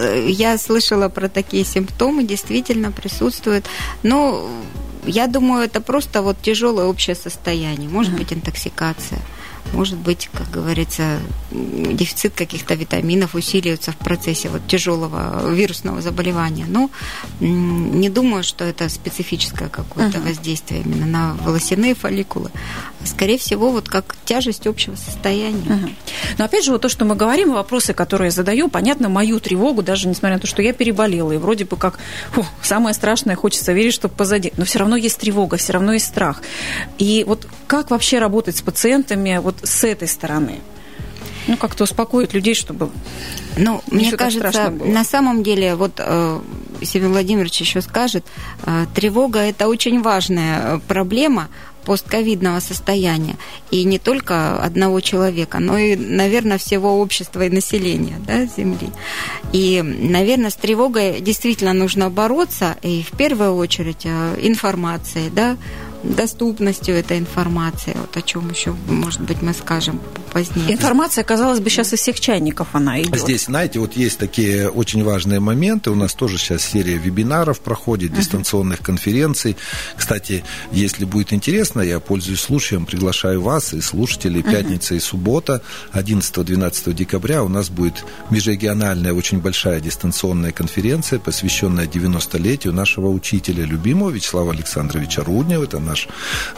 э, 0.00 0.26
я 0.30 0.56
слышала 0.56 1.10
про 1.10 1.28
такие 1.28 1.66
симптомы, 1.66 2.24
действительно 2.24 2.92
присутствуют. 2.92 3.66
Но 4.02 4.48
я 5.04 5.26
думаю, 5.26 5.64
это 5.64 5.82
просто 5.82 6.22
вот 6.22 6.38
тяжелое 6.40 6.86
общее 6.86 7.14
состояние. 7.14 7.90
Может 7.90 8.14
быть, 8.14 8.32
интоксикация 8.32 9.20
может 9.74 9.98
быть, 9.98 10.30
как 10.32 10.50
говорится, 10.50 11.18
дефицит 11.50 12.34
каких-то 12.34 12.74
витаминов 12.74 13.34
усиливается 13.34 13.92
в 13.92 13.96
процессе 13.96 14.48
вот 14.48 14.66
тяжелого 14.66 15.50
вирусного 15.52 16.00
заболевания. 16.00 16.64
Но 16.68 16.90
не 17.40 18.08
думаю, 18.08 18.44
что 18.44 18.64
это 18.64 18.88
специфическое 18.88 19.68
какое-то 19.68 20.18
uh-huh. 20.18 20.28
воздействие 20.28 20.82
именно 20.82 21.06
на 21.06 21.34
волосяные 21.42 21.94
фолликулы. 21.94 22.50
Скорее 23.04 23.38
всего, 23.38 23.70
вот 23.70 23.88
как 23.88 24.16
тяжесть 24.24 24.66
общего 24.66 24.94
состояния. 24.96 25.66
Uh-huh. 25.66 25.94
Но 26.38 26.44
опять 26.44 26.64
же, 26.64 26.72
вот 26.72 26.82
то, 26.82 26.88
что 26.88 27.04
мы 27.04 27.16
говорим, 27.16 27.52
вопросы, 27.52 27.92
которые 27.92 28.28
я 28.28 28.32
задаю, 28.32 28.68
понятно, 28.68 29.08
мою 29.08 29.40
тревогу, 29.40 29.82
даже 29.82 30.08
несмотря 30.08 30.36
на 30.36 30.40
то, 30.40 30.46
что 30.46 30.62
я 30.62 30.72
переболела, 30.72 31.32
и 31.32 31.36
вроде 31.36 31.64
бы 31.64 31.76
как 31.76 31.98
фу, 32.32 32.46
самое 32.62 32.94
страшное, 32.94 33.36
хочется 33.36 33.72
верить, 33.72 33.94
что 33.94 34.08
позади. 34.08 34.52
Но 34.56 34.64
все 34.64 34.78
равно 34.78 34.96
есть 34.96 35.18
тревога, 35.18 35.56
все 35.56 35.72
равно 35.72 35.92
есть 35.94 36.06
страх. 36.06 36.42
И 36.98 37.24
вот 37.26 37.46
как 37.74 37.90
вообще 37.90 38.20
работать 38.20 38.56
с 38.56 38.62
пациентами 38.62 39.40
вот 39.42 39.56
с 39.64 39.82
этой 39.82 40.06
стороны? 40.06 40.60
Ну, 41.48 41.56
как-то 41.56 41.82
успокоить 41.84 42.32
людей, 42.32 42.54
чтобы... 42.54 42.88
Ну, 43.56 43.82
мне 43.90 44.12
кажется, 44.12 44.70
на 44.70 45.02
самом 45.02 45.42
деле, 45.42 45.74
вот 45.74 45.94
э, 45.98 46.40
Семен 46.82 47.10
Владимирович 47.10 47.60
еще 47.60 47.82
скажет, 47.82 48.24
э, 48.64 48.86
тревога– 48.94 49.40
это 49.40 49.66
очень 49.66 50.02
важная 50.02 50.76
э, 50.76 50.80
проблема, 50.86 51.48
постковидного 51.84 52.60
состояния. 52.60 53.36
И 53.72 53.82
не 53.82 53.98
только 53.98 54.56
одного 54.56 55.00
человека, 55.00 55.58
но 55.58 55.76
и, 55.76 55.96
наверное, 55.96 56.58
всего 56.58 57.00
общества 57.00 57.44
и 57.44 57.50
населения 57.50 58.20
да, 58.24 58.46
Земли. 58.46 58.90
И, 59.52 59.82
наверное, 59.82 60.50
с 60.50 60.54
тревогой 60.54 61.20
действительно 61.20 61.72
нужно 61.72 62.08
бороться, 62.08 62.76
и 62.82 63.02
в 63.02 63.16
первую 63.16 63.56
очередь 63.56 64.06
информацией, 64.06 65.28
да, 65.30 65.56
доступностью 66.04 66.94
этой 66.94 67.18
информации, 67.18 67.96
вот 67.98 68.16
о 68.16 68.22
чем 68.22 68.50
еще, 68.50 68.74
может 68.88 69.20
быть, 69.20 69.42
мы 69.42 69.54
скажем 69.54 70.00
позднее. 70.32 70.72
Информация, 70.72 71.24
казалось 71.24 71.60
бы, 71.60 71.70
сейчас 71.70 71.92
из 71.92 72.00
всех 72.00 72.20
чайников 72.20 72.68
она 72.72 73.00
идет. 73.00 73.20
Здесь, 73.20 73.44
знаете, 73.44 73.78
вот 73.78 73.96
есть 73.96 74.18
такие 74.18 74.68
очень 74.68 75.04
важные 75.04 75.40
моменты. 75.40 75.90
У 75.90 75.94
нас 75.94 76.14
тоже 76.14 76.38
сейчас 76.38 76.62
серия 76.62 76.96
вебинаров 76.96 77.60
проходит, 77.60 78.12
uh-huh. 78.12 78.16
дистанционных 78.16 78.80
конференций. 78.80 79.56
Кстати, 79.96 80.44
если 80.72 81.04
будет 81.04 81.32
интересно, 81.32 81.80
я 81.80 82.00
пользуюсь 82.00 82.40
случаем, 82.40 82.84
приглашаю 82.84 83.40
вас 83.40 83.72
и 83.72 83.80
слушателей. 83.80 84.42
Пятница 84.42 84.94
и 84.94 85.00
суббота, 85.00 85.62
11-12 85.92 86.92
декабря 86.92 87.42
у 87.42 87.48
нас 87.48 87.70
будет 87.70 88.04
межрегиональная 88.30 89.12
очень 89.12 89.38
большая 89.38 89.80
дистанционная 89.80 90.52
конференция, 90.52 91.18
посвященная 91.18 91.86
90-летию 91.86 92.72
нашего 92.72 93.08
учителя 93.08 93.64
любимого 93.64 94.10
Вячеслава 94.10 94.52
Александровича 94.52 95.22
Руднева. 95.22 95.64
Это 95.64 95.78
наш 95.78 95.93
наш, 95.94 96.08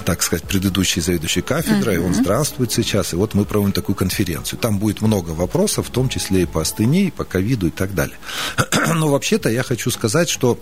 так 0.05 0.23
сказать, 0.23 0.45
предыдущий 0.45 1.03
заведующий 1.03 1.43
кафедрой, 1.43 1.97
uh-huh. 1.97 2.07
он 2.07 2.15
здравствует 2.15 2.73
сейчас, 2.73 3.13
и 3.13 3.17
вот 3.17 3.35
мы 3.35 3.45
проводим 3.45 3.73
такую 3.73 3.95
конференцию. 3.95 4.59
Там 4.59 4.79
будет 4.79 5.03
много 5.03 5.31
вопросов, 5.31 5.89
в 5.89 5.91
том 5.91 6.09
числе 6.09 6.43
и 6.43 6.47
по 6.47 6.63
астении, 6.63 7.09
и 7.09 7.11
по 7.11 7.25
ковиду 7.25 7.67
и 7.67 7.71
так 7.71 7.95
далее. 7.95 8.17
Но 8.95 9.09
вообще-то 9.09 9.51
я 9.51 9.63
хочу 9.63 9.91
сказать, 9.91 10.29
что 10.29 10.59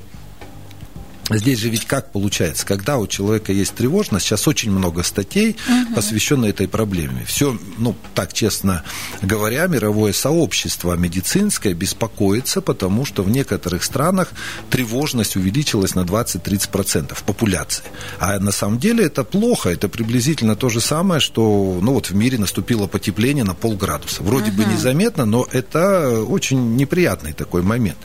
Здесь 1.31 1.59
же 1.59 1.71
ведь 1.71 1.87
как 1.87 2.12
получается, 2.12 2.66
когда 2.66 2.99
у 2.99 3.07
человека 3.07 3.52
есть 3.52 3.75
тревожность, 3.75 4.26
сейчас 4.26 4.47
очень 4.47 4.71
много 4.71 5.02
статей, 5.02 5.57
угу. 5.66 5.95
посвященных 5.95 6.50
этой 6.50 6.69
проблеме. 6.69 7.25
Все, 7.26 7.59
ну, 7.78 7.97
так 8.14 8.35
честно 8.35 8.85
говоря, 9.23 9.66
мировое 9.66 10.12
сообщество 10.12 10.95
медицинское 10.95 11.73
беспокоится, 11.73 12.61
потому 12.61 13.07
что 13.07 13.23
в 13.23 13.31
некоторых 13.31 13.85
странах 13.85 14.33
тревожность 14.69 15.37
увеличилась 15.37 15.95
на 15.95 16.00
20-30% 16.00 17.14
в 17.14 17.23
популяции. 17.23 17.85
А 18.19 18.38
на 18.38 18.52
самом 18.52 18.78
деле 18.78 19.04
это 19.04 19.25
плохо, 19.25 19.71
это 19.71 19.88
приблизительно 19.88 20.57
то 20.57 20.69
же 20.69 20.83
самое, 20.83 21.21
что, 21.21 21.78
ну, 21.81 21.95
вот 21.95 22.11
в 22.11 22.14
мире 22.14 22.37
наступило 22.37 22.87
потепление 22.87 23.45
на 23.45 23.54
полградуса. 23.54 24.23
Вроде 24.23 24.50
угу. 24.50 24.59
бы 24.59 24.64
незаметно, 24.66 25.25
но 25.25 25.47
это 25.52 26.23
очень 26.23 26.76
неприятный 26.76 27.33
такой 27.33 27.62
момент. 27.62 27.97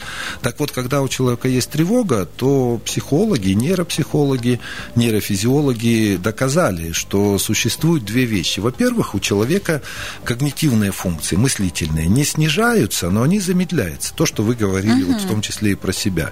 Так 0.42 0.58
вот, 0.60 0.72
когда 0.72 1.02
у 1.02 1.10
человека 1.10 1.50
есть 1.50 1.70
тревога, 1.70 2.26
то 2.26 2.80
психолог 2.86 3.09
психологи, 3.10 3.54
нейропсихологи, 3.54 4.60
нейрофизиологи 4.96 6.20
доказали, 6.22 6.92
что 6.92 7.40
существуют 7.40 8.06
две 8.06 8.26
вещи. 8.26 8.60
Во-первых, 8.60 9.16
у 9.16 9.20
человека 9.20 9.82
когнитивные 10.24 10.92
функции, 10.92 11.36
мыслительные, 11.36 12.08
не 12.08 12.24
снижаются, 12.24 13.10
но 13.10 13.24
они 13.24 13.40
замедляются. 13.40 14.14
То, 14.14 14.28
что 14.28 14.44
вы 14.44 14.54
говорили, 14.54 15.02
угу. 15.02 15.14
вот 15.14 15.22
в 15.24 15.28
том 15.28 15.42
числе 15.42 15.72
и 15.72 15.76
про 15.76 15.92
себя. 15.92 16.32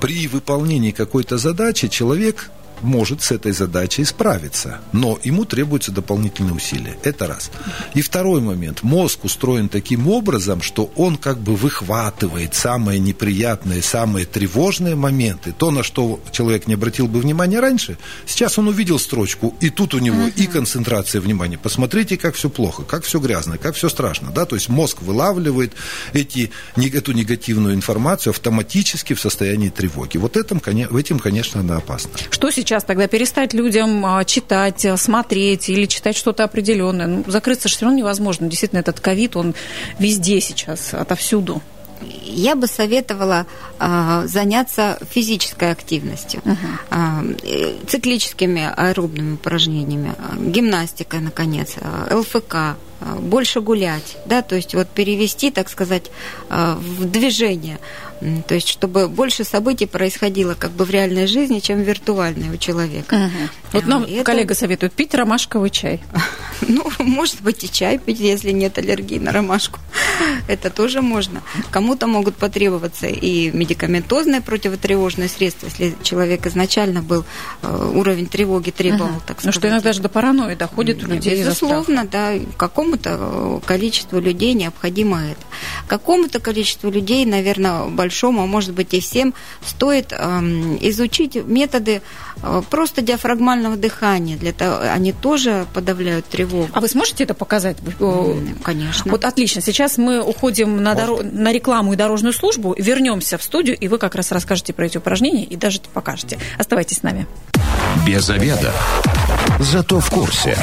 При 0.00 0.28
выполнении 0.28 0.92
какой-то 0.92 1.38
задачи 1.38 1.88
человек 1.88 2.50
может 2.82 3.22
с 3.22 3.30
этой 3.30 3.52
задачей 3.52 4.04
справиться, 4.04 4.80
но 4.92 5.18
ему 5.22 5.44
требуются 5.44 5.92
дополнительные 5.92 6.54
усилия. 6.54 6.96
Это 7.02 7.26
раз. 7.26 7.50
И 7.94 8.02
второй 8.02 8.40
момент. 8.40 8.82
Мозг 8.82 9.24
устроен 9.24 9.68
таким 9.68 10.08
образом, 10.08 10.62
что 10.62 10.90
он 10.96 11.16
как 11.16 11.38
бы 11.38 11.54
выхватывает 11.54 12.54
самые 12.54 12.98
неприятные, 12.98 13.82
самые 13.82 14.26
тревожные 14.26 14.94
моменты. 14.94 15.52
То, 15.52 15.70
на 15.70 15.82
что 15.82 16.20
человек 16.30 16.66
не 16.66 16.74
обратил 16.74 17.08
бы 17.08 17.20
внимания 17.20 17.60
раньше, 17.60 17.98
сейчас 18.26 18.58
он 18.58 18.68
увидел 18.68 18.98
строчку, 18.98 19.54
и 19.60 19.70
тут 19.70 19.94
у 19.94 19.98
него 19.98 20.22
uh-huh. 20.22 20.34
и 20.36 20.46
концентрация 20.46 21.20
внимания. 21.20 21.58
Посмотрите, 21.58 22.16
как 22.16 22.34
все 22.34 22.48
плохо, 22.48 22.82
как 22.82 23.04
все 23.04 23.18
грязно, 23.18 23.58
как 23.58 23.74
все 23.74 23.88
страшно. 23.88 24.30
Да? 24.30 24.46
То 24.46 24.56
есть 24.56 24.68
мозг 24.68 25.02
вылавливает 25.02 25.72
эти, 26.12 26.50
эту 26.76 27.12
негативную 27.12 27.74
информацию 27.74 28.32
автоматически 28.32 29.14
в 29.14 29.20
состоянии 29.20 29.68
тревоги. 29.68 30.16
Вот 30.18 30.36
этом, 30.36 30.58
этим, 30.58 31.18
конечно, 31.18 31.60
она 31.60 31.76
опасна. 31.76 32.12
Что 32.30 32.50
сейчас 32.50 32.71
сейчас 32.72 32.84
тогда 32.84 33.06
перестать 33.06 33.52
людям 33.52 34.04
а, 34.06 34.24
читать, 34.24 34.86
а, 34.86 34.96
смотреть 34.96 35.68
или 35.68 35.84
читать 35.84 36.16
что-то 36.16 36.42
определенное? 36.44 37.06
Ну, 37.06 37.24
закрыться 37.26 37.68
же 37.68 37.76
все 37.76 37.84
равно 37.84 37.98
невозможно. 37.98 38.48
Действительно, 38.48 38.80
этот 38.80 38.98
ковид, 38.98 39.36
он 39.36 39.54
везде 39.98 40.40
сейчас, 40.40 40.94
отовсюду. 40.94 41.60
я 42.24 42.56
бы 42.56 42.66
советовала 42.66 43.44
э, 43.78 44.22
заняться 44.26 44.98
физической 45.10 45.70
активностью, 45.70 46.40
uh-huh. 46.40 47.40
э, 47.42 47.74
циклическими 47.86 48.72
аэробными 48.74 49.34
упражнениями, 49.34 50.14
гимнастикой, 50.38 51.20
наконец, 51.20 51.74
ЛФК, 52.10 52.78
больше 53.20 53.60
гулять, 53.60 54.16
да, 54.24 54.40
то 54.40 54.56
есть 54.56 54.74
вот 54.74 54.88
перевести, 54.88 55.50
так 55.50 55.68
сказать, 55.68 56.10
в 56.48 57.04
движение 57.04 57.78
то 58.46 58.54
есть, 58.54 58.68
чтобы 58.68 59.08
больше 59.08 59.44
событий 59.44 59.86
происходило 59.86 60.54
как 60.54 60.70
бы 60.72 60.84
в 60.84 60.90
реальной 60.90 61.26
жизни, 61.26 61.60
чем 61.60 61.82
в 61.82 61.86
виртуальной 61.86 62.54
у 62.54 62.56
человека. 62.56 63.14
Угу. 63.14 63.48
Вот 63.72 63.86
нам 63.86 64.04
это... 64.04 64.24
коллега 64.24 64.54
советует 64.54 64.92
пить 64.92 65.14
ромашковый 65.14 65.70
чай. 65.70 66.00
Ну, 66.68 66.88
может 67.00 67.42
быть, 67.42 67.64
и 67.64 67.70
чай 67.70 67.98
пить, 67.98 68.20
если 68.20 68.52
нет 68.52 68.78
аллергии 68.78 69.18
на 69.18 69.32
ромашку. 69.32 69.80
Это 70.48 70.70
тоже 70.70 71.02
можно. 71.02 71.42
Кому-то 71.72 72.06
могут 72.06 72.36
потребоваться 72.36 73.08
и 73.08 73.50
медикаментозные 73.50 74.40
противотревожные 74.40 75.28
средства, 75.28 75.66
если 75.66 75.96
человек 76.04 76.46
изначально 76.46 77.02
был 77.02 77.24
э, 77.62 77.90
уровень 77.94 78.28
тревоги 78.28 78.70
требовал, 78.70 79.10
угу. 79.10 79.22
так 79.26 79.40
сказать. 79.40 79.46
Ну, 79.56 79.60
что 79.60 79.68
иногда 79.68 79.88
даже 79.88 80.02
до 80.02 80.08
паранойи 80.08 80.54
доходит 80.54 81.02
у 81.02 81.08
людей. 81.08 81.40
Безусловно, 81.40 82.06
да. 82.06 82.34
Какому-то 82.56 83.18
э, 83.20 83.60
количеству 83.66 84.20
людей 84.20 84.54
необходимо 84.54 85.20
это. 85.20 85.44
Какому-то 85.88 86.38
количеству 86.38 86.90
людей, 86.90 87.24
наверное, 87.24 87.88
большое 87.88 88.11
большому, 88.12 88.42
а 88.42 88.46
может 88.46 88.72
быть 88.72 88.92
и 88.92 89.00
всем, 89.00 89.32
стоит 89.66 90.12
эм, 90.12 90.76
изучить 90.80 91.34
методы 91.34 92.02
э, 92.42 92.62
просто 92.68 93.00
диафрагмального 93.00 93.76
дыхания. 93.76 94.36
Для 94.36 94.52
того, 94.52 94.80
они 94.94 95.12
тоже 95.12 95.66
подавляют 95.72 96.26
тревогу. 96.26 96.68
А 96.74 96.80
вы 96.80 96.88
сможете 96.88 97.24
это 97.24 97.32
показать? 97.34 97.78
Конечно. 98.62 99.10
Вот 99.10 99.24
отлично. 99.24 99.62
Сейчас 99.62 99.96
мы 99.96 100.20
уходим 100.20 100.82
на, 100.82 100.94
дор... 100.94 101.24
на 101.24 101.52
рекламу 101.52 101.94
и 101.94 101.96
дорожную 101.96 102.34
службу, 102.34 102.74
вернемся 102.78 103.38
в 103.38 103.42
студию, 103.42 103.78
и 103.78 103.88
вы 103.88 103.96
как 103.96 104.14
раз 104.14 104.30
расскажете 104.30 104.74
про 104.74 104.86
эти 104.86 104.98
упражнения 104.98 105.44
и 105.44 105.56
даже 105.56 105.80
покажете. 105.94 106.38
Оставайтесь 106.58 106.98
с 106.98 107.02
нами. 107.02 107.26
Без 108.06 108.28
обеда. 108.28 108.72
Зато 109.58 110.00
в 110.00 110.10
курсе. 110.10 110.58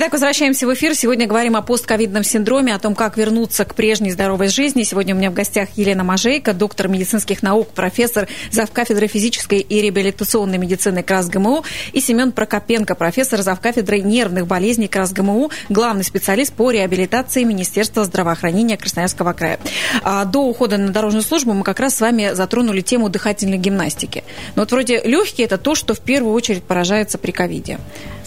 Итак, 0.00 0.12
возвращаемся 0.12 0.64
в 0.64 0.72
эфир. 0.74 0.94
Сегодня 0.94 1.26
говорим 1.26 1.56
о 1.56 1.60
постковидном 1.60 2.22
синдроме, 2.22 2.72
о 2.72 2.78
том, 2.78 2.94
как 2.94 3.16
вернуться 3.16 3.64
к 3.64 3.74
прежней 3.74 4.12
здоровой 4.12 4.46
жизни. 4.46 4.84
Сегодня 4.84 5.12
у 5.12 5.18
меня 5.18 5.28
в 5.32 5.34
гостях 5.34 5.70
Елена 5.74 6.04
Мажейко, 6.04 6.54
доктор 6.54 6.86
медицинских 6.86 7.42
наук, 7.42 7.70
профессор, 7.70 8.28
завкафедры 8.52 9.08
физической 9.08 9.58
и 9.58 9.82
реабилитационной 9.82 10.56
медицины 10.56 11.02
КРАС-ГМУ, 11.02 11.64
и 11.92 12.00
Семен 12.00 12.30
Прокопенко, 12.30 12.94
профессор, 12.94 13.42
завкафедры 13.42 13.98
нервных 13.98 14.46
болезней 14.46 14.86
КРАС-ГМУ, 14.86 15.50
главный 15.68 16.04
специалист 16.04 16.52
по 16.52 16.70
реабилитации 16.70 17.42
Министерства 17.42 18.04
здравоохранения 18.04 18.76
Красноярского 18.76 19.32
края. 19.32 19.58
А 20.04 20.24
до 20.26 20.44
ухода 20.44 20.78
на 20.78 20.92
дорожную 20.92 21.24
службу 21.24 21.54
мы 21.54 21.64
как 21.64 21.80
раз 21.80 21.96
с 21.96 22.00
вами 22.00 22.34
затронули 22.34 22.82
тему 22.82 23.08
дыхательной 23.08 23.58
гимнастики. 23.58 24.22
Но 24.54 24.62
вот 24.62 24.70
вроде 24.70 25.02
легкие– 25.02 25.46
это 25.46 25.58
то, 25.58 25.74
что 25.74 25.94
в 25.94 26.00
первую 26.00 26.34
очередь 26.34 26.62
поражается 26.62 27.18
при 27.18 27.32
ковиде. 27.32 27.80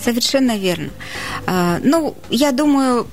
Совершенно 0.03 0.57
верно. 0.57 0.89
А, 1.45 1.79
ну, 1.83 2.15
я 2.29 2.51
думаю, 2.51 3.07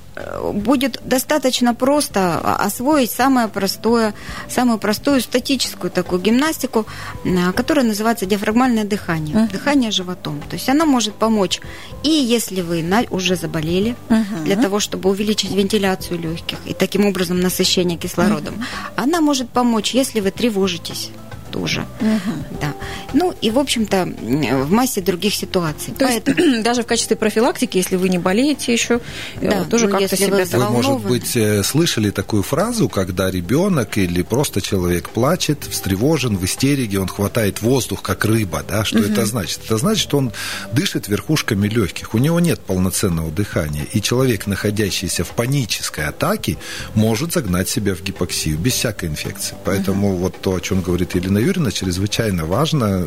будет 0.53 1.01
достаточно 1.05 1.75
просто 1.75 2.39
освоить 2.39 3.11
самое 3.11 3.49
простое, 3.49 4.15
самую 4.49 4.79
простую 4.79 5.21
статическую 5.21 5.91
такую 5.91 6.21
гимнастику, 6.21 6.87
а, 7.25 7.53
которая 7.53 7.85
называется 7.85 8.27
диафрагмальное 8.27 8.85
дыхание, 8.85 9.37
uh-huh. 9.37 9.53
дыхание 9.53 9.91
животом. 9.91 10.41
То 10.49 10.55
есть 10.55 10.69
она 10.69 10.85
может 10.85 11.15
помочь 11.15 11.61
и 12.03 12.11
если 12.11 12.63
вы 12.63 12.85
уже 13.11 13.37
заболели, 13.37 13.97
uh-huh. 14.09 14.45
для 14.45 14.57
того, 14.57 14.81
чтобы 14.81 15.11
увеличить 15.11 15.53
вентиляцию 15.53 16.21
легких 16.21 16.59
и 16.65 16.75
таким 16.75 17.07
образом 17.07 17.41
насыщение 17.41 17.99
кислородом. 17.99 18.55
Uh-huh. 18.55 18.93
Она 18.97 19.21
может 19.21 19.51
помочь, 19.51 19.95
если 19.95 20.21
вы 20.21 20.31
тревожитесь 20.31 21.11
тоже. 21.49 21.87
Угу. 22.01 22.59
Да. 22.61 22.73
Ну 23.15 23.35
и, 23.41 23.51
в 23.51 23.59
общем-то, 23.59 24.05
в 24.05 24.71
массе 24.71 25.01
других 25.01 25.35
ситуаций. 25.35 25.95
То 25.95 26.07
Поэтому... 26.07 26.39
есть, 26.39 26.63
даже 26.65 26.83
в 26.83 26.87
качестве 26.87 27.17
профилактики, 27.17 27.79
если 27.79 27.97
вы 27.97 28.09
не 28.09 28.19
болеете 28.19 28.73
еще, 28.73 29.01
э, 29.41 29.49
да, 29.49 29.65
тоже 29.65 29.87
ну, 29.87 29.99
как-то 29.99 30.17
себя... 30.17 30.37
Вы, 30.37 30.45
вы, 30.45 30.71
может 30.71 31.01
быть, 31.01 31.37
э, 31.37 31.63
слышали 31.63 32.11
такую 32.11 32.43
фразу, 32.43 32.89
когда 32.89 33.31
ребенок 33.31 33.97
или 33.97 34.23
просто 34.23 34.61
человек 34.61 35.11
плачет, 35.11 35.65
встревожен, 35.65 36.37
в 36.37 36.45
истерике, 36.45 36.99
он 36.99 37.09
хватает 37.09 37.63
воздух, 37.63 38.03
как 38.03 38.25
рыба, 38.25 38.63
да? 38.67 38.85
Что 38.85 38.99
угу. 38.99 39.07
это 39.07 39.25
значит? 39.25 39.61
Это 39.65 39.79
значит, 39.79 40.03
что 40.03 40.19
он 40.19 40.33
дышит 40.73 41.09
верхушками 41.09 41.69
легких, 41.69 42.15
у 42.15 42.19
него 42.19 42.41
нет 42.41 42.61
полноценного 42.61 43.31
дыхания, 43.31 43.87
и 43.93 44.03
человек, 44.03 44.47
находящийся 44.47 45.25
в 45.25 45.31
панической 45.31 46.05
атаке, 46.05 46.57
может 46.95 47.33
загнать 47.33 47.69
себя 47.69 47.95
в 47.95 48.03
гипоксию 48.03 48.59
без 48.59 48.75
всякой 48.75 49.09
инфекции. 49.09 49.57
Поэтому 49.65 50.13
угу. 50.13 50.19
вот 50.19 50.41
то, 50.41 50.55
о 50.55 50.61
чем 50.61 50.83
говорит 50.83 51.15
Елена 51.15 51.39
Елена 51.39 51.47
Юрьевна, 51.47 51.71
чрезвычайно 51.71 52.47
важно. 52.47 52.98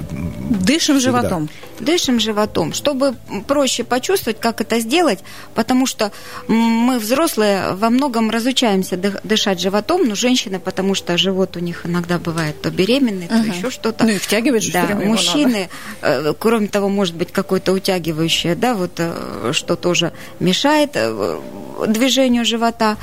Дышим 0.50 1.00
всегда. 1.00 1.22
животом. 1.22 1.50
Дышим 1.80 2.20
животом. 2.20 2.74
Чтобы 2.74 3.16
проще 3.48 3.84
почувствовать, 3.84 4.40
как 4.40 4.62
это 4.62 4.80
сделать, 4.80 5.20
потому 5.56 5.86
что 5.86 6.12
мы, 6.48 7.00
взрослые, 7.00 7.74
во 7.74 7.90
многом 7.90 8.30
разучаемся 8.30 8.98
дышать 9.24 9.60
животом, 9.60 10.08
но 10.08 10.16
женщины, 10.16 10.60
потому 10.60 10.96
что 10.96 11.18
живот 11.18 11.58
у 11.58 11.60
них 11.60 11.86
иногда 11.86 12.20
бывает 12.20 12.62
то 12.62 12.70
беременный, 12.70 13.28
то 13.28 13.36
uh-huh. 13.36 13.58
еще 13.58 13.70
что-то. 13.70 14.04
Ну 14.06 14.12
и 14.12 14.18
втягивать 14.18 14.64
же 14.64 14.72
Да, 14.72 14.88
мужчины, 14.96 15.70
э, 16.02 16.34
кроме 16.38 16.68
того, 16.68 16.90
может 16.90 17.16
быть 17.16 17.32
какое-то 17.32 17.74
утягивающее, 17.74 18.56
да, 18.56 18.74
вот 18.74 18.94
э, 18.98 19.52
что 19.54 19.76
тоже 19.76 20.14
мешает 20.40 20.92
э, 20.96 21.40
движению 21.88 22.46
живота, 22.46 22.98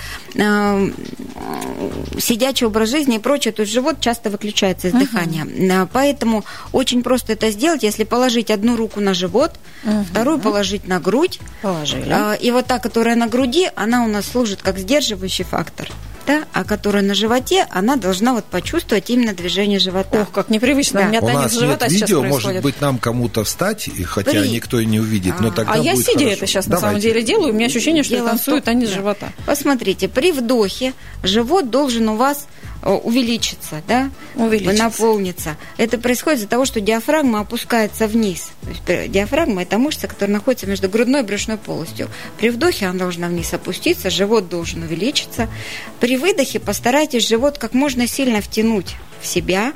сидячий 2.19 2.67
образ 2.67 2.91
жизни 2.91 3.17
и 3.17 3.19
прочее, 3.19 3.53
то 3.53 3.63
есть 3.63 3.73
живот 3.73 4.01
часто 4.01 4.31
выключается 4.31 4.89
из 4.89 4.95
uh-huh 4.95 4.99
дыхания. 5.01 5.89
Поэтому 5.93 6.45
очень 6.73 7.03
просто 7.03 7.33
это 7.33 7.51
сделать, 7.51 7.83
если 7.83 8.05
положить 8.05 8.51
одну 8.51 8.77
руку 8.77 9.01
на 9.01 9.15
живот, 9.15 9.53
угу. 9.85 10.05
вторую 10.11 10.39
положить 10.39 10.87
на 10.87 11.01
грудь. 11.01 11.41
Положили. 11.63 12.11
А, 12.11 12.35
и 12.35 12.51
вот 12.51 12.67
та, 12.67 12.79
которая 12.79 13.17
на 13.17 13.27
груди, 13.27 13.69
она 13.75 14.05
у 14.05 14.09
нас 14.09 14.27
служит 14.27 14.63
как 14.63 14.79
сдерживающий 14.79 15.45
фактор 15.45 15.89
да, 16.29 16.45
а 16.53 16.63
которая 16.63 17.03
на 17.03 17.15
животе, 17.15 17.67
она 17.71 17.97
должна 17.97 18.35
вот 18.35 18.45
почувствовать 18.45 19.09
именно 19.09 19.33
движение 19.33 19.79
живота. 19.79 20.21
Ох, 20.23 20.31
как 20.31 20.51
непривычно. 20.51 21.01
Да. 21.01 21.07
У 21.07 21.09
меня 21.09 21.21
У 21.23 21.29
нас 21.29 21.53
живота 21.59 21.87
нет 21.89 22.03
видео, 22.03 22.23
может 22.23 22.61
быть, 22.61 22.81
нам 22.83 22.99
кому-то 22.99 23.45
встать, 23.45 23.89
хотя 24.05 24.33
При... 24.33 24.49
никто 24.49 24.79
и 24.79 24.85
не 24.85 25.01
увидит, 25.01 25.41
но 25.41 25.49
а. 25.49 25.51
тогда 25.53 25.73
А 25.73 25.79
я 25.79 25.97
сидя 25.97 26.19
хорошо. 26.19 26.29
это 26.29 26.47
сейчас 26.47 26.67
Давайте. 26.67 26.85
на 26.85 26.91
самом 26.91 27.01
деле 27.01 27.23
делаю, 27.23 27.51
у 27.51 27.53
меня 27.55 27.67
ощущение, 27.67 28.03
что 28.03 28.15
Дело 28.15 28.27
я 28.27 28.31
танцую 28.33 28.61
танец 28.63 28.91
да. 28.91 28.95
живота. 28.97 29.33
Посмотрите, 29.47 30.09
при 30.09 30.33
вдохе 30.33 30.93
живот 31.23 31.71
должен 31.71 32.11
у 32.11 32.17
вас 32.17 32.47
увеличится, 32.83 33.83
да, 33.87 34.11
увеличится. 34.35 34.83
наполнится. 34.83 35.57
Это 35.77 35.99
происходит 35.99 36.41
из-за 36.41 36.49
того, 36.49 36.65
что 36.65 36.81
диафрагма 36.81 37.41
опускается 37.41 38.07
вниз. 38.07 38.51
Есть 38.69 39.11
диафрагма– 39.11 39.63
это 39.65 39.79
мышца, 39.79 40.07
которая 40.07 40.37
находится 40.37 40.67
между 40.67 40.89
грудной 40.89 41.21
и 41.21 41.25
брюшной 41.25 41.57
полостью. 41.57 42.09
При 42.39 42.51
вдохе 42.51 42.87
она 42.87 42.99
должна 42.99 43.29
вниз 43.29 43.53
опуститься, 43.53 44.11
живот 44.11 44.49
должен 44.49 44.83
увеличиться. 44.83 45.49
При 46.01 46.17
выдохе 46.17 46.61
постарайтесь 46.61 47.27
живот 47.27 47.59
как 47.59 47.75
можно 47.75 48.07
сильно 48.07 48.41
втянуть 48.41 48.97
в 49.21 49.27
себя. 49.27 49.73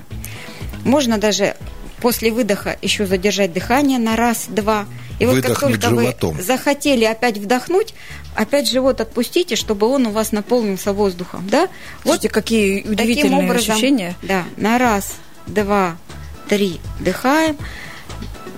Можно 0.85 1.19
даже 1.19 1.57
после 2.01 2.33
выдоха 2.33 2.77
еще 2.83 3.07
задержать 3.07 3.53
дыхание 3.53 3.99
на 3.99 4.17
раз-два. 4.17 4.87
И 5.19 5.27
вот 5.27 5.43
как 5.43 5.59
только 5.59 5.89
животом. 5.91 6.35
вы 6.35 6.43
захотели 6.43 7.05
опять 7.05 7.39
вдохнуть, 7.39 7.95
опять 8.35 8.69
живот 8.69 9.01
отпустите, 9.01 9.57
чтобы 9.57 9.87
он 9.87 10.07
у 10.07 10.11
вас 10.11 10.33
наполнился 10.33 10.93
воздухом, 10.93 11.49
да? 11.49 11.69
Слушайте, 12.03 12.29
вот 12.29 12.35
какие 12.35 12.83
удивительные 12.83 13.23
таким 13.23 13.35
образом, 13.35 13.75
ощущения. 13.75 14.15
Да, 14.23 14.45
на 14.57 14.79
раз, 14.79 15.15
два, 15.47 15.97
три 16.49 16.81
вдыхаем, 16.99 17.57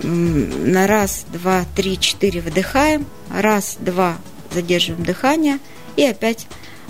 на 0.03 0.87
раз, 0.87 1.25
два, 1.33 1.65
три, 1.75 1.99
четыре 1.99 2.41
выдыхаем, 2.41 3.07
раз, 3.31 3.77
два, 3.81 4.19
задерживаем 4.53 5.05
дыхание 5.05 5.59
и 5.97 6.05
опять 6.05 6.47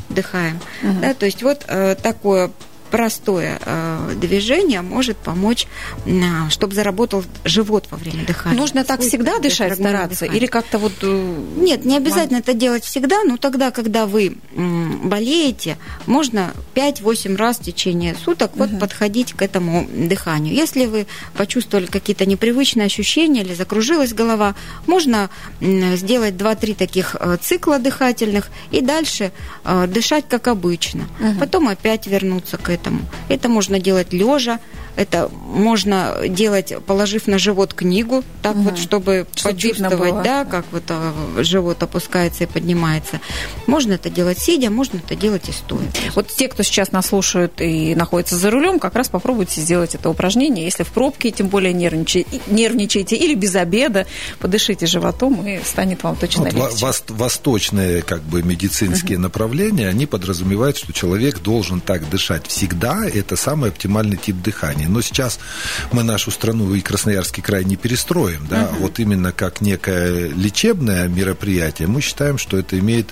вдыхаем. 0.09 0.61
Угу. 0.83 1.01
Да, 1.01 1.15
то 1.15 1.27
есть 1.27 1.43
вот 1.43 1.65
э, 1.69 1.97
такое 2.03 2.51
простое 2.91 3.59
э, 3.65 4.13
движение 4.17 4.83
может 4.83 5.17
помочь, 5.17 5.67
э, 6.07 6.11
чтобы 6.51 6.75
заработал 6.75 7.25
живот 7.45 7.87
во 7.91 7.97
время 7.97 8.25
дыхания. 8.25 8.59
Нужно 8.59 8.85
так 8.85 9.01
Свой 9.01 9.09
всегда 9.09 9.39
дышать, 9.39 9.75
стараться? 9.75 10.21
Дыхания. 10.21 10.37
Или 10.37 10.47
как-то 10.47 10.79
вот... 10.79 10.93
Э, 11.03 11.45
Нет, 11.57 11.85
не 11.85 11.97
обязательно 11.97 12.39
это 12.39 12.55
делать 12.55 12.85
всегда, 12.85 13.25
но 13.25 13.37
тогда, 13.37 13.71
когда 13.71 14.07
вы 14.07 14.37
э, 14.55 14.87
болеете, 15.05 15.77
можно 16.07 16.53
5-8 16.75 17.37
раз 17.37 17.59
в 17.59 17.63
течение 17.63 18.15
суток 18.25 18.53
угу. 18.57 18.65
вот 18.65 18.81
подходить 18.81 19.33
к 19.33 19.43
этому 19.43 19.87
дыханию. 19.93 20.55
Если 20.55 20.87
вы 20.87 21.07
почувствовали 21.37 21.87
какие-то 21.87 22.27
непривычные 22.27 22.87
ощущения 22.87 23.43
или 23.43 23.55
закружилась 23.55 24.13
голова, 24.13 24.55
можно 24.87 25.31
э, 25.61 25.97
сделать 25.97 26.35
2-3 26.35 26.75
таких 26.75 27.17
э, 27.19 27.37
цикла 27.41 27.79
дыхательных 27.79 28.49
и 28.71 28.81
дальше 28.81 29.33
э, 29.65 29.87
дышать 29.87 30.25
как 30.29 30.49
обычно. 30.49 31.05
Угу. 31.21 31.41
Потом 31.41 31.69
опять 31.69 32.07
вернуться 32.07 32.57
к 32.57 32.71
этому. 32.75 33.01
Это 33.29 33.49
можно 33.49 33.79
делать 33.79 34.13
лежа, 34.13 34.59
Это 34.97 35.31
можно 35.33 36.17
делать, 36.29 36.73
положив 36.87 37.27
на 37.27 37.39
живот 37.39 37.75
книгу, 37.75 38.23
так 38.43 38.55
угу. 38.55 38.63
вот, 38.63 38.79
чтобы, 38.79 39.27
чтобы 39.35 39.55
почувствовать, 39.55 40.23
да, 40.23 40.45
как 40.45 40.65
вот 40.73 40.85
а, 40.89 41.13
живот 41.43 41.83
опускается 41.83 42.45
и 42.45 42.47
поднимается. 42.47 43.21
Можно 43.67 43.95
это 43.95 44.11
делать 44.11 44.39
сидя, 44.39 44.71
можно 44.71 44.99
это 44.99 45.17
делать 45.17 45.49
и 45.49 45.53
стоя. 45.53 45.87
Вот 46.15 46.29
те, 46.29 46.49
кто 46.49 46.63
сейчас 46.63 46.93
нас 46.93 47.07
слушают 47.07 47.61
и 47.61 47.95
находятся 47.95 48.37
за 48.37 48.51
рулем, 48.51 48.79
как 48.79 48.95
раз 48.95 49.09
попробуйте 49.09 49.61
сделать 49.61 49.95
это 49.95 50.11
упражнение. 50.11 50.65
Если 50.65 50.83
в 50.83 50.89
пробке, 50.89 51.31
тем 51.31 51.49
более 51.49 51.73
нервничаете, 51.73 52.41
нервничаете 52.47 53.17
или 53.17 53.35
без 53.35 53.55
обеда, 53.57 54.07
подышите 54.39 54.87
животом, 54.87 55.47
и 55.47 55.61
станет 55.65 56.03
вам 56.03 56.17
точно 56.17 56.45
вот 56.45 56.53
легче. 56.53 57.05
Восточные 57.09 58.03
как 58.03 58.23
бы 58.23 58.43
медицинские 58.43 59.19
uh-huh. 59.19 59.23
направления, 59.23 59.89
они 59.89 60.07
подразумевают, 60.07 60.77
что 60.77 60.93
человек 60.93 61.41
должен 61.41 61.81
так 61.81 62.09
дышать 62.09 62.47
всегда. 62.47 63.07
Это 63.07 63.37
самый 63.37 63.71
оптимальный 63.71 64.17
тип 64.17 64.37
дыхания. 64.43 64.84
Но 64.89 65.03
сейчас 65.03 65.39
мы 65.93 66.03
нашу 66.03 66.31
страну 66.31 66.75
и 66.75 66.81
Красноярский 66.81 67.43
край 67.43 67.65
не 67.65 67.77
перестроим, 67.77 68.47
да, 68.49 68.63
uh-huh. 68.63 68.79
вот 68.81 68.99
именно 68.99 69.33
как 69.33 69.61
некое 69.61 70.29
лечебное 70.29 71.09
мероприятие, 71.09 71.89
мы 71.89 72.01
считаем, 72.01 72.39
что 72.39 72.57
это 72.59 72.79
имеет 72.79 73.09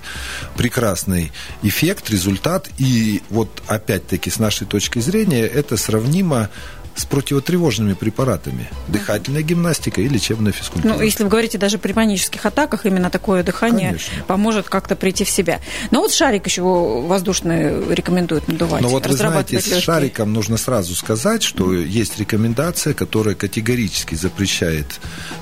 прекрасный 0.56 1.32
эффект, 1.62 2.11
результат. 2.11 2.68
И 2.78 3.22
вот 3.30 3.62
опять-таки 3.66 4.30
с 4.30 4.38
нашей 4.38 4.66
точки 4.66 4.98
зрения 5.00 5.46
это 5.46 5.76
сравнимо 5.76 6.50
с 6.94 7.05
противотревожными 7.05 7.94
препаратами. 7.94 8.68
Дыхательная 8.88 9.42
гимнастика 9.42 10.00
и 10.00 10.09
лечебная 10.09 10.52
физкультура. 10.52 10.94
Ну, 10.94 11.02
если 11.02 11.24
вы 11.24 11.31
говорите 11.31 11.59
даже 11.59 11.78
при 11.78 11.92
панических 11.92 12.44
атаках, 12.44 12.87
именно 12.87 13.11
такое 13.11 13.42
дыхание 13.42 13.88
Конечно. 13.88 14.24
поможет 14.26 14.68
как-то 14.68 14.96
прийти 14.96 15.24
в 15.24 15.31
себя. 15.31 15.61
Но 15.90 16.00
вот 16.00 16.12
шарик 16.12 16.46
еще 16.46 16.62
воздушный 16.62 17.94
рекомендуют 17.94 18.48
надувать. 18.48 18.83
Но 18.83 18.88
вот 18.88 19.07
вы 19.07 19.16
знаете, 19.16 19.61
с 19.61 19.78
шариком 19.81 20.33
нужно 20.33 20.57
сразу 20.57 20.94
сказать, 20.94 21.42
что 21.42 21.72
mm. 21.72 21.87
есть 21.87 22.18
рекомендация, 22.18 22.94
которая 22.94 23.35
категорически 23.35 24.14
запрещает 24.14 24.87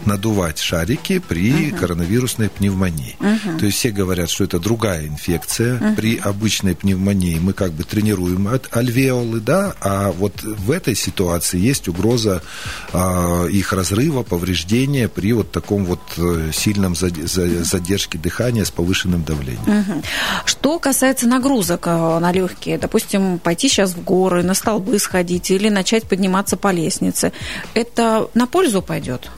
надувать 0.06 0.58
шарики 0.58 1.18
при 1.18 1.50
uh-huh. 1.50 1.78
коронавирусной 1.78 2.48
пневмонии. 2.48 3.16
Uh-huh. 3.18 3.58
То 3.58 3.66
есть 3.66 3.78
все 3.78 3.90
говорят, 3.90 4.30
что 4.30 4.44
это 4.44 4.58
другая 4.58 5.06
инфекция. 5.06 5.78
Uh-huh. 5.78 5.96
При 5.96 6.16
обычной 6.16 6.74
пневмонии 6.74 7.38
мы 7.38 7.52
как 7.52 7.72
бы 7.72 7.84
тренируем 7.84 8.48
альвеолы, 8.70 9.40
да, 9.40 9.74
а 9.80 10.12
вот 10.12 10.42
в 10.42 10.70
этой 10.70 10.94
ситуации 10.94 11.39
ситуации 11.40 11.58
есть 11.58 11.88
угроза 11.88 12.42
э, 12.92 13.48
их 13.50 13.72
разрыва, 13.72 14.22
повреждения 14.22 15.08
при 15.08 15.32
вот 15.32 15.50
таком 15.50 15.84
вот 15.84 16.00
э, 16.16 16.50
сильном 16.52 16.94
задержке 16.94 18.18
дыхания 18.18 18.64
с 18.64 18.70
повышенным 18.70 19.24
давлением. 19.24 19.80
Угу. 19.80 20.02
Что 20.44 20.78
касается 20.78 21.26
нагрузок 21.26 21.86
э, 21.86 22.18
на 22.18 22.32
легкие, 22.32 22.78
допустим, 22.78 23.38
пойти 23.38 23.68
сейчас 23.68 23.92
в 23.92 24.04
горы, 24.04 24.42
на 24.42 24.54
столбы 24.54 24.98
сходить 24.98 25.50
или 25.50 25.68
начать 25.68 26.04
подниматься 26.04 26.56
по 26.56 26.72
лестнице, 26.72 27.32
это 27.74 28.28
на 28.34 28.46
пользу 28.46 28.82
пойдет? 28.82 29.30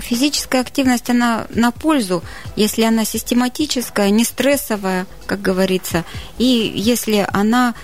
Физическая 0.00 0.60
активность, 0.60 1.08
она 1.08 1.46
на 1.50 1.70
пользу, 1.70 2.22
если 2.56 2.82
она 2.82 3.04
систематическая, 3.04 4.10
не 4.10 4.24
стрессовая, 4.24 5.06
как 5.26 5.40
говорится, 5.40 6.04
и 6.36 6.72
если 6.74 7.24
она 7.32 7.74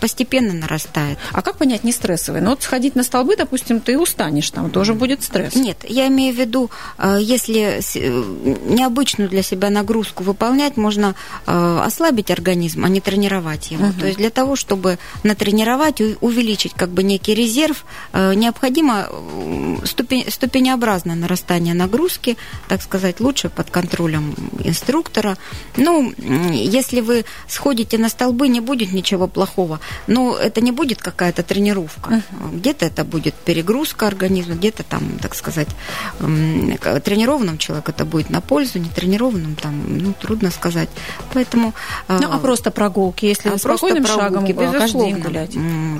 постепенно 0.00 0.52
нарастает. 0.52 1.18
А 1.32 1.42
как 1.42 1.56
понять 1.56 1.84
не 1.84 1.92
стрессовый? 1.92 2.40
Ну 2.40 2.50
вот 2.50 2.62
сходить 2.62 2.94
на 2.96 3.02
столбы, 3.02 3.36
допустим, 3.36 3.80
ты 3.80 3.98
устанешь, 3.98 4.50
там 4.50 4.70
тоже 4.70 4.94
будет 4.94 5.22
стресс. 5.22 5.54
Нет, 5.54 5.78
я 5.88 6.08
имею 6.08 6.34
в 6.34 6.38
виду, 6.38 6.70
э, 6.98 7.18
если 7.20 7.80
э, 7.80 8.22
необычную 8.66 9.28
для 9.28 9.42
себя 9.42 9.70
нагрузку 9.70 10.24
выполнять, 10.24 10.76
можно 10.76 11.14
ослабить 11.46 12.30
организм, 12.30 12.84
а 12.84 12.88
не 12.88 13.00
тренировать 13.00 13.70
его. 13.70 13.86
Угу. 13.86 14.00
То 14.00 14.06
есть 14.06 14.18
для 14.18 14.30
того, 14.30 14.56
чтобы 14.56 14.98
натренировать, 15.22 16.00
увеличить 16.20 16.72
как 16.74 16.90
бы 16.90 17.02
некий 17.02 17.34
резерв, 17.34 17.84
необходимо 18.12 19.08
ступень, 19.84 20.24
ступенеобразное 20.28 21.14
нарастание 21.14 21.74
нагрузки, 21.74 22.36
так 22.68 22.82
сказать, 22.82 23.20
лучше 23.20 23.48
под 23.48 23.70
контролем 23.70 24.34
инструктора. 24.60 25.36
Ну, 25.76 26.12
если 26.52 27.00
вы 27.00 27.24
сходите 27.48 27.98
на 27.98 28.08
столбы, 28.08 28.48
не 28.48 28.60
будет 28.60 28.92
ничего 28.92 29.26
плохого 29.26 29.51
плохого. 29.52 29.80
Но 30.06 30.36
это 30.36 30.60
не 30.60 30.72
будет 30.72 31.00
какая-то 31.00 31.42
тренировка. 31.42 32.10
Uh-huh. 32.10 32.56
Где-то 32.58 32.86
это 32.86 33.04
будет 33.04 33.34
перегрузка 33.34 34.06
организма, 34.06 34.54
где-то 34.54 34.82
там, 34.82 35.18
так 35.20 35.34
сказать, 35.34 35.68
тренированным 36.18 37.58
человеку 37.58 37.90
это 37.90 38.04
будет 38.04 38.30
на 38.30 38.40
пользу, 38.40 38.78
не 38.78 38.88
тренированным 38.88 39.56
там, 39.56 39.98
ну, 39.98 40.12
трудно 40.12 40.50
сказать. 40.50 40.88
Поэтому... 41.32 41.74
А, 42.08 42.18
ну, 42.18 42.28
а 42.32 42.38
просто 42.38 42.70
прогулки, 42.70 43.26
если 43.26 43.50
а 43.50 43.58
спокойным 43.58 44.04
прогулки, 44.04 44.22
шагом 44.22 44.44
безусловно, 44.44 44.78
каждый 44.78 45.04
день 45.04 45.18
гулять? 45.18 45.56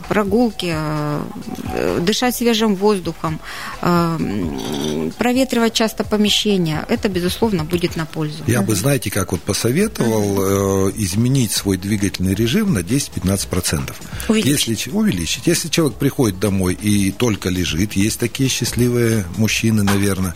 Прогулки, 0.08 0.72
а, 0.74 1.22
дышать 2.00 2.36
свежим 2.36 2.74
воздухом, 2.74 3.40
проветривать 5.18 5.74
часто 5.74 6.04
помещения, 6.04 6.84
это, 6.88 7.08
безусловно, 7.08 7.64
будет 7.64 7.96
на 7.96 8.06
пользу. 8.06 8.44
Я 8.46 8.60
uh-huh. 8.60 8.66
бы, 8.66 8.74
знаете, 8.74 9.10
как 9.10 9.32
вот 9.32 9.40
посоветовал 9.40 10.88
uh-huh. 10.88 10.94
изменить 10.96 11.52
свой 11.52 11.76
двигательный 11.76 12.34
режим 12.34 12.72
на 12.72 12.78
10-15 12.78 13.41
15%. 13.46 13.92
Увеличить. 14.28 14.68
Если, 14.68 14.90
увеличить. 14.90 15.46
Если 15.46 15.68
человек 15.68 15.96
приходит 15.98 16.38
домой 16.38 16.74
и 16.74 17.10
только 17.10 17.48
лежит, 17.48 17.94
есть 17.94 18.18
такие 18.18 18.48
счастливые 18.48 19.24
мужчины, 19.36 19.82
наверное, 19.82 20.34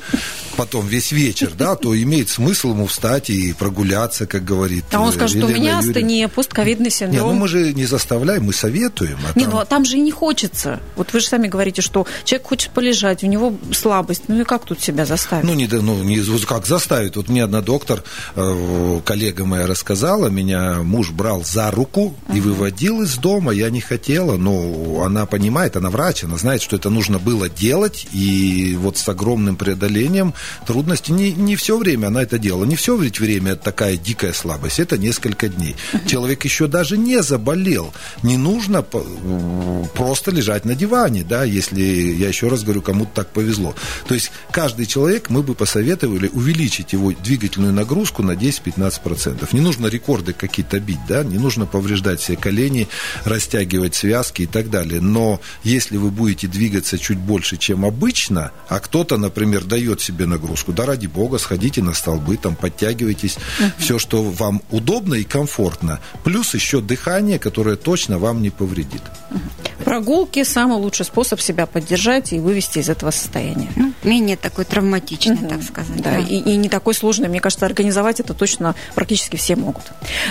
потом 0.57 0.87
весь 0.87 1.13
вечер, 1.13 1.53
да, 1.57 1.77
то 1.77 2.01
имеет 2.01 2.29
смысл 2.29 2.71
ему 2.71 2.87
встать 2.87 3.31
и 3.31 3.53
прогуляться, 3.53 4.27
как 4.27 4.45
говорит 4.45 4.85
А 4.93 5.01
он 5.01 5.13
скажет, 5.13 5.39
что 5.39 5.47
у 5.47 5.51
меня 5.51 5.79
астения, 5.79 6.29
постковидный 6.29 6.91
синдром. 6.91 7.27
Не, 7.27 7.33
ну 7.33 7.39
мы 7.39 7.49
же 7.49 7.73
не 7.75 7.87
заставляем, 7.87 8.45
мы 8.45 8.53
советуем. 8.53 9.19
А 9.25 9.39
не, 9.39 9.45
там... 9.45 9.55
ну 9.55 9.59
а 9.61 9.65
там 9.65 9.85
же 9.85 9.97
и 9.97 10.01
не 10.01 10.11
хочется. 10.11 10.81
Вот 10.97 11.13
вы 11.13 11.21
же 11.21 11.27
сами 11.27 11.49
говорите, 11.49 11.83
что 11.83 12.07
человек 12.25 12.49
хочет 12.49 12.71
полежать, 12.71 13.23
у 13.23 13.27
него 13.27 13.55
слабость. 13.73 14.25
Ну 14.29 14.41
и 14.41 14.45
как 14.45 14.65
тут 14.65 14.81
себя 14.81 15.05
заставить? 15.07 15.45
Ну, 15.45 15.55
не, 15.55 15.67
ну, 15.67 16.03
не 16.03 16.21
как 16.47 16.67
заставить. 16.67 17.17
Вот 17.17 17.29
мне 17.29 17.45
одна 17.45 17.61
доктор, 17.61 18.03
э, 18.35 19.01
коллега 19.05 19.45
моя 19.45 19.67
рассказала, 19.67 20.29
меня 20.29 20.83
муж 20.83 21.11
брал 21.11 21.45
за 21.45 21.71
руку 21.71 22.15
и 22.35 22.41
выводил 22.41 22.86
из 23.03 23.17
дома. 23.17 23.53
Я 23.53 23.71
не 23.71 23.81
хотела, 23.81 24.37
но 24.37 25.03
она 25.05 25.27
понимает, 25.27 25.77
она 25.77 25.91
врач, 25.91 26.25
она 26.25 26.37
знает, 26.37 26.63
что 26.63 26.77
это 26.77 26.91
нужно 26.91 27.19
было 27.19 27.49
делать. 27.49 28.07
И 28.13 28.77
вот 28.79 28.99
с 28.99 29.09
огромным 29.09 29.57
преодолением 29.57 30.35
трудности. 30.67 31.13
Не, 31.13 31.33
не 31.33 31.57
все 31.57 31.77
время 31.79 32.09
она 32.09 32.23
это 32.23 32.39
делала. 32.39 32.65
Не 32.65 32.77
все 32.77 32.97
ведь 32.97 33.21
время 33.21 33.53
это 33.53 33.65
такая 33.65 33.97
дикая 33.97 34.33
слабость. 34.33 34.81
Это 34.81 34.99
несколько 34.99 35.49
дней. 35.49 35.77
Человек 36.07 36.45
еще 36.45 36.67
даже 36.67 36.99
не 36.99 37.23
заболел. 37.23 37.93
Не 38.23 38.37
нужно 38.37 38.83
просто 38.83 40.31
лежать 40.31 40.65
на 40.65 40.75
диване, 40.75 41.25
да, 41.25 41.45
если, 41.45 41.81
я 41.83 42.29
еще 42.29 42.49
раз 42.49 42.63
говорю, 42.63 42.83
кому-то 42.83 43.11
так 43.15 43.29
повезло. 43.29 43.75
То 44.07 44.15
есть 44.15 44.31
каждый 44.51 44.87
человек, 44.87 45.31
мы 45.31 45.43
бы 45.43 45.55
посоветовали 45.55 46.29
увеличить 46.33 46.93
его 46.93 47.13
двигательную 47.13 47.73
нагрузку 47.73 48.23
на 48.23 48.33
10-15%. 48.33 49.49
Не 49.53 49.61
нужно 49.61 49.87
рекорды 49.87 50.33
какие-то 50.33 50.81
бить, 50.81 50.99
да, 51.09 51.25
не 51.25 51.39
нужно 51.39 51.67
повреждать 51.67 52.21
себе 52.21 52.37
колени, 52.37 52.76
растягивать 53.25 53.95
связки 53.95 54.43
и 54.43 54.47
так 54.47 54.71
далее. 54.71 55.01
Но 55.01 55.41
если 55.65 55.97
вы 55.97 56.11
будете 56.11 56.47
двигаться 56.47 56.99
чуть 56.99 57.19
больше, 57.19 57.57
чем 57.57 57.85
обычно, 57.85 58.53
а 58.69 58.79
кто-то, 58.79 59.17
например, 59.17 59.65
дает 59.65 60.01
себе 60.01 60.27
на 60.27 60.37
нагрузку. 60.37 60.73
Да 60.73 60.85
ради 60.87 61.07
бога, 61.07 61.39
сходите 61.39 61.83
на 61.83 61.95
столбы, 61.95 62.37
там 62.37 62.55
подтягивайтесь, 62.55 63.37
uh-huh. 63.37 63.73
все, 63.79 63.99
что 63.99 64.23
вам 64.23 64.63
удобно 64.71 65.15
и 65.15 65.25
комфортно. 65.25 66.01
Плюс 66.25 66.55
еще 66.55 66.81
дыхание, 66.81 67.39
которое 67.39 67.77
точно 67.77 68.19
вам 68.19 68.43
не 68.43 68.51
повредит. 68.51 69.03
Uh-huh. 69.31 69.66
Прогулки 69.87 70.43
самый 70.45 70.79
лучший 70.79 71.07
способ 71.07 71.41
себя 71.41 71.65
поддержать 71.67 72.33
и 72.33 72.41
вывести 72.41 72.81
из 72.81 72.89
этого 72.89 73.11
состояния. 73.11 73.69
Ну, 73.77 73.93
менее 74.03 74.37
такой 74.37 74.65
травматичный, 74.65 75.37
uh-huh. 75.37 75.49
так 75.49 75.63
сказать. 75.63 76.03
Да, 76.03 76.11
да. 76.11 76.19
И, 76.19 76.41
и 76.41 76.57
не 76.57 76.69
такой 76.69 76.93
сложный. 76.93 77.29
Мне 77.29 77.41
кажется, 77.41 77.67
организовать 77.67 78.21
это 78.21 78.35
точно 78.35 78.75
практически 78.95 79.37
все 79.37 79.57
могут. 79.57 79.85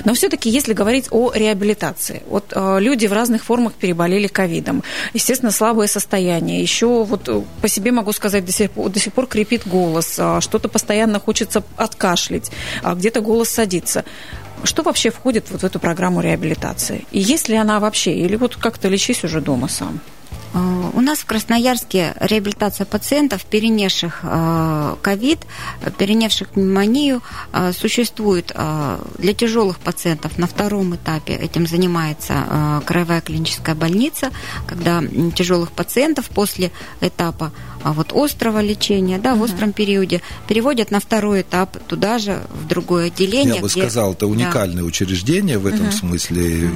Но 0.03 0.13
все-таки, 0.13 0.49
если 0.49 0.73
говорить 0.73 1.07
о 1.09 1.31
реабилитации, 1.33 2.21
вот 2.27 2.51
э, 2.53 2.77
люди 2.79 3.07
в 3.07 3.13
разных 3.13 3.43
формах 3.43 3.73
переболели 3.73 4.27
ковидом, 4.27 4.83
естественно, 5.13 5.51
слабое 5.51 5.87
состояние. 5.87 6.61
Еще 6.61 7.05
вот 7.05 7.29
э, 7.29 7.41
по 7.61 7.67
себе 7.69 7.91
могу 7.91 8.11
сказать, 8.11 8.45
до 8.45 8.51
сих, 8.51 8.71
до 8.75 8.99
сих 8.99 9.13
пор 9.13 9.25
крепит 9.25 9.65
голос 9.65 9.95
голос, 9.95 10.15
а 10.19 10.41
что-то 10.41 10.67
постоянно 10.67 11.19
хочется 11.19 11.63
откашлять, 11.77 12.51
а 12.83 12.95
где-то 12.95 13.21
голос 13.21 13.49
садится. 13.49 14.03
Что 14.65 14.83
вообще 14.83 15.11
входит 15.11 15.45
вот 15.51 15.61
в 15.61 15.63
эту 15.63 15.79
программу 15.79 16.21
реабилитации? 16.21 17.05
И 17.11 17.19
есть 17.19 17.49
ли 17.49 17.55
она 17.55 17.79
вообще? 17.79 18.13
Или 18.13 18.35
вот 18.35 18.55
как-то 18.55 18.87
лечись 18.87 19.23
уже 19.23 19.41
дома 19.41 19.67
сам? 19.67 19.99
А, 20.53 20.91
у 20.93 21.01
нас 21.01 21.19
в 21.19 21.25
Красноярске 21.25 22.13
реабилитация 22.19 22.85
пациентов, 22.85 23.45
перенесших 23.45 24.21
а, 24.23 24.97
ковид, 25.01 25.39
перенесших 25.97 26.49
пневмонию, 26.49 27.21
существует 27.77 28.55
для 29.17 29.33
тяжелых 29.33 29.79
пациентов 29.79 30.37
на 30.37 30.47
втором 30.47 30.95
этапе. 30.95 31.33
Этим 31.33 31.67
занимается 31.67 32.81
краевая 32.85 33.21
клиническая 33.21 33.75
больница, 33.75 34.31
когда 34.67 35.03
тяжелых 35.35 35.71
пациентов 35.71 36.29
после 36.29 36.71
этапа 37.01 37.51
вот 37.93 38.13
острого 38.13 38.61
лечения, 38.61 39.17
да, 39.17 39.35
в 39.35 39.41
остром 39.41 39.73
периоде, 39.73 40.21
переводят 40.47 40.91
на 40.91 40.99
второй 40.99 41.41
этап 41.41 41.77
туда 41.87 42.19
же, 42.19 42.41
в 42.49 42.67
другое 42.67 43.07
отделение. 43.07 43.55
Я 43.55 43.61
бы 43.61 43.67
где... 43.67 43.81
сказал, 43.81 44.13
это 44.13 44.27
уникальное 44.27 44.81
да. 44.81 44.87
учреждение 44.87 45.57
в 45.57 45.65
этом 45.65 45.87
угу. 45.87 45.91
смысле. 45.91 46.71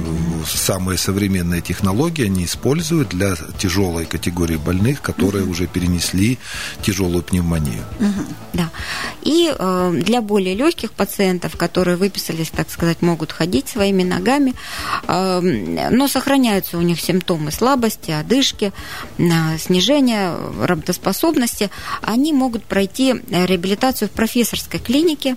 Самые 0.46 0.98
современные 0.98 1.60
технологии 1.60 2.24
они 2.26 2.44
используют 2.44 3.08
для 3.08 3.34
тяжелой 3.58 4.04
категории 4.06 4.56
больных, 4.56 5.02
которые 5.02 5.44
угу. 5.44 5.52
уже 5.52 5.66
перенесли 5.66 6.38
тяжелую 6.82 7.22
пневмонию. 7.22 7.82
Угу. 7.98 8.24
Да. 8.54 8.70
И 9.22 9.52
э, 9.56 9.92
для 10.04 10.20
более 10.20 10.54
легких 10.54 10.92
пациентов, 10.92 11.56
которые 11.56 11.96
выписались, 11.96 12.50
так 12.50 12.70
сказать, 12.70 13.02
могут 13.02 13.32
ходить 13.32 13.68
своими 13.68 14.02
ногами, 14.02 14.54
э, 15.08 15.40
но 15.90 16.08
сохраняются 16.08 16.78
у 16.78 16.82
них 16.82 17.00
симптомы 17.00 17.50
слабости, 17.50 18.10
одышки, 18.10 18.72
э, 19.18 19.58
снижения 19.58 20.34
работоспособности, 20.60 20.99
они 22.02 22.32
могут 22.32 22.64
пройти 22.64 23.14
реабилитацию 23.30 24.08
в 24.08 24.12
профессорской 24.12 24.80
клинике. 24.80 25.36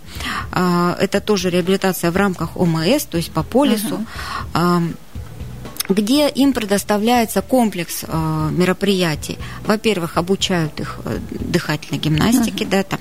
Э, 0.52 0.95
это 0.99 1.21
тоже 1.21 1.49
реабилитация 1.49 2.12
в 2.12 2.17
рамках 2.17 2.58
ОМС, 2.58 3.06
то 3.06 3.17
есть 3.17 3.32
по 3.32 3.43
полису. 3.43 4.06
Uh-huh 4.54 4.93
где 5.93 6.29
им 6.29 6.53
предоставляется 6.53 7.41
комплекс 7.41 8.03
э, 8.03 8.49
мероприятий. 8.51 9.38
Во-первых, 9.65 10.17
обучают 10.17 10.79
их 10.79 10.99
э, 11.06 11.19
дыхательной 11.29 11.99
гимнастике, 11.99 12.65
uh-huh. 12.65 12.69
да, 12.69 12.84
там 12.84 12.99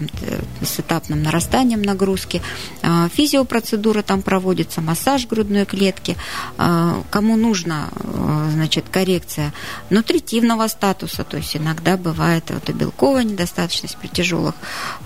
с 0.61 0.81
этапным 0.81 1.23
нарастанием 1.23 1.83
нагрузки. 1.83 2.43
Э, 2.83 3.09
физиопроцедура 3.13 4.03
там 4.03 4.23
проводится, 4.23 4.81
массаж 4.81 5.27
грудной 5.27 5.65
клетки. 5.65 6.17
Э, 6.59 7.03
кому 7.11 7.37
нужна, 7.37 7.89
э, 7.95 8.51
значит, 8.53 8.85
коррекция 8.91 9.53
нутритивного 9.91 10.69
статуса, 10.69 11.25
то 11.25 11.37
есть 11.37 11.57
иногда 11.57 11.97
бывает 11.97 12.45
вот 12.51 12.69
и 12.69 12.73
белковая 12.73 13.25
недостаточность 13.25 13.97
при 13.97 14.09
тяжелых 14.09 14.55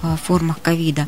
э, 0.03 0.17
формах 0.23 0.61
ковида. 0.61 1.07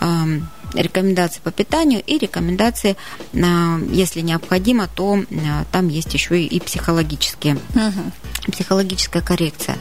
Э, 0.00 0.40
рекомендации 0.74 1.40
по 1.42 1.50
питанию 1.50 2.02
и 2.04 2.18
рекомендации, 2.18 2.96
э, 3.32 3.78
если 3.90 4.20
необходимо, 4.20 4.88
то 4.88 5.16
э, 5.18 5.24
там 5.72 5.88
есть 5.88 6.07
еще 6.14 6.42
и 6.42 6.60
психологические. 6.60 7.56
Угу. 7.74 8.12
Психологическая 8.50 9.22
коррекция. 9.22 9.76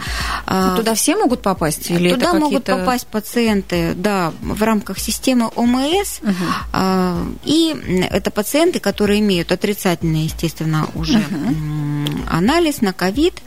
А, 0.45 0.75
туда 0.75 0.93
все 0.93 1.15
могут 1.15 1.41
попасть? 1.41 1.89
Или 1.89 2.09
Туда 2.09 2.33
могут 2.33 2.65
попасть 2.65 3.07
пациенты, 3.07 3.93
да, 3.95 4.33
в 4.41 4.61
рамках 4.63 4.99
системы 4.99 5.49
ОМС. 5.55 6.19
Угу. 6.21 7.39
И 7.43 7.75
это 8.09 8.31
пациенты, 8.31 8.79
которые 8.79 9.19
имеют 9.19 9.51
отрицательный, 9.51 10.23
естественно, 10.23 10.87
уже 10.95 11.19
угу. 11.19 12.25
анализ 12.29 12.81
на 12.81 12.93
ковид 12.93 13.41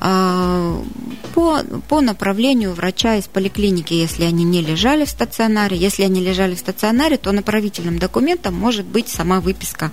а, 0.00 0.82
по, 1.34 1.60
по 1.88 2.00
направлению 2.00 2.74
врача 2.74 3.16
из 3.16 3.24
поликлиники, 3.24 3.94
если 3.94 4.24
они 4.24 4.44
не 4.44 4.62
лежали 4.62 5.04
в 5.04 5.10
стационаре. 5.10 5.76
Если 5.76 6.02
они 6.02 6.20
лежали 6.20 6.54
в 6.54 6.58
стационаре, 6.58 7.16
то 7.16 7.32
направительным 7.32 7.98
документом 7.98 8.54
может 8.54 8.86
быть 8.86 9.08
сама 9.08 9.40
выписка 9.40 9.90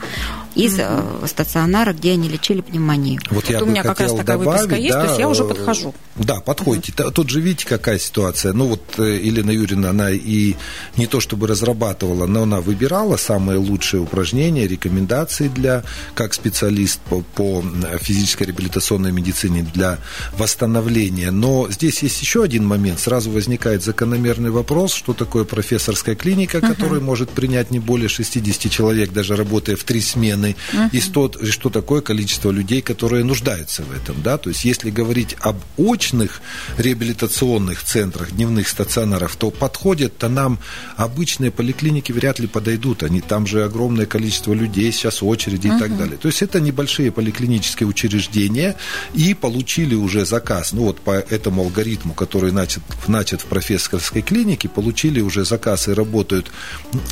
из 0.55 0.79
mm 0.79 1.27
стационара, 1.27 1.93
где 1.93 2.11
они 2.13 2.27
лечили 2.27 2.61
пневмонию. 2.61 3.21
Вот, 3.29 3.43
вот 3.43 3.49
я 3.49 3.63
у 3.63 3.65
меня 3.65 3.83
как 3.83 3.99
раз 3.99 4.11
такая 4.13 4.37
добавить, 4.37 4.61
выписка 4.61 4.68
есть, 4.75 4.93
да, 4.93 5.01
то 5.01 5.07
есть 5.07 5.19
я 5.19 5.29
уже 5.29 5.43
подхожу. 5.43 5.93
Да, 6.15 6.39
подходите. 6.41 6.91
Mm-hmm. 6.91 7.11
Тут 7.11 7.29
же 7.29 7.41
видите, 7.41 7.65
какая 7.65 7.99
ситуация. 7.99 8.53
Ну 8.53 8.67
вот 8.67 8.81
э, 8.97 9.19
Елена 9.21 9.51
Юрьевна, 9.51 9.89
она 9.91 10.11
и 10.11 10.55
не 10.97 11.07
то 11.07 11.19
чтобы 11.19 11.47
разрабатывала, 11.47 12.25
но 12.25 12.43
она 12.43 12.61
выбирала 12.61 13.17
самые 13.17 13.57
лучшие 13.57 14.01
упражнения, 14.01 14.67
рекомендации 14.67 15.47
для, 15.47 15.83
как 16.13 16.33
специалист 16.33 16.99
по, 17.01 17.21
по 17.21 17.63
физической 18.01 18.43
реабилитационной 18.43 19.11
медицине 19.11 19.65
для 19.73 19.99
восстановления. 20.37 21.31
Но 21.31 21.67
здесь 21.69 22.03
есть 22.03 22.21
еще 22.21 22.43
один 22.43 22.65
момент. 22.65 22.99
Сразу 22.99 23.31
возникает 23.31 23.83
закономерный 23.83 24.51
вопрос, 24.51 24.93
что 24.93 25.13
такое 25.13 25.43
профессорская 25.43 26.15
клиника, 26.15 26.57
uh-huh. 26.57 26.75
которая 26.75 26.99
может 26.99 27.29
принять 27.29 27.71
не 27.71 27.79
более 27.79 28.09
60 28.09 28.71
человек, 28.71 29.11
даже 29.11 29.35
работая 29.35 29.75
в 29.75 29.83
три 29.83 30.01
смены, 30.01 30.55
uh-huh. 30.73 30.89
и, 30.91 30.99
что, 30.99 31.31
и 31.41 31.47
что 31.47 31.69
такое 31.69 32.01
количество 32.01 32.51
людей, 32.51 32.81
которые 32.81 33.23
нуждаются 33.23 33.83
в 33.83 33.91
этом. 33.91 34.21
Да? 34.21 34.37
То 34.37 34.49
есть 34.49 34.58
если 34.65 34.89
говорить 34.89 35.35
об 35.39 35.57
очных 35.77 36.41
реабилитационных 36.77 37.83
центрах, 37.83 38.31
дневных 38.31 38.67
стационарах, 38.67 39.35
то 39.35 39.51
подходят-то 39.51 40.29
нам 40.29 40.59
обычные 40.95 41.51
поликлиники 41.51 42.11
вряд 42.11 42.39
ли 42.39 42.47
подойдут. 42.47 43.03
Они, 43.03 43.21
там 43.21 43.47
же 43.47 43.63
огромное 43.63 44.05
количество 44.05 44.53
людей, 44.53 44.91
сейчас 44.91 45.23
очереди 45.23 45.67
uh-huh. 45.67 45.77
и 45.77 45.79
так 45.79 45.97
далее. 45.97 46.17
То 46.17 46.27
есть 46.27 46.41
это 46.41 46.59
небольшие 46.59 47.11
поликлинические 47.11 47.87
учреждения, 47.87 48.75
и 49.13 49.33
получили 49.33 49.95
уже 49.95 50.25
заказ. 50.25 50.73
Ну 50.73 50.83
вот 50.83 50.99
по 50.99 51.11
этому 51.11 51.63
алгоритму, 51.63 52.13
который 52.13 52.51
начат, 52.51 52.83
начат 53.07 53.41
в 53.41 53.45
профессорской 53.45 54.21
клинике, 54.21 54.69
получили 54.69 55.21
уже 55.21 55.45
заказ 55.45 55.87
и 55.87 55.93
работают 55.93 56.51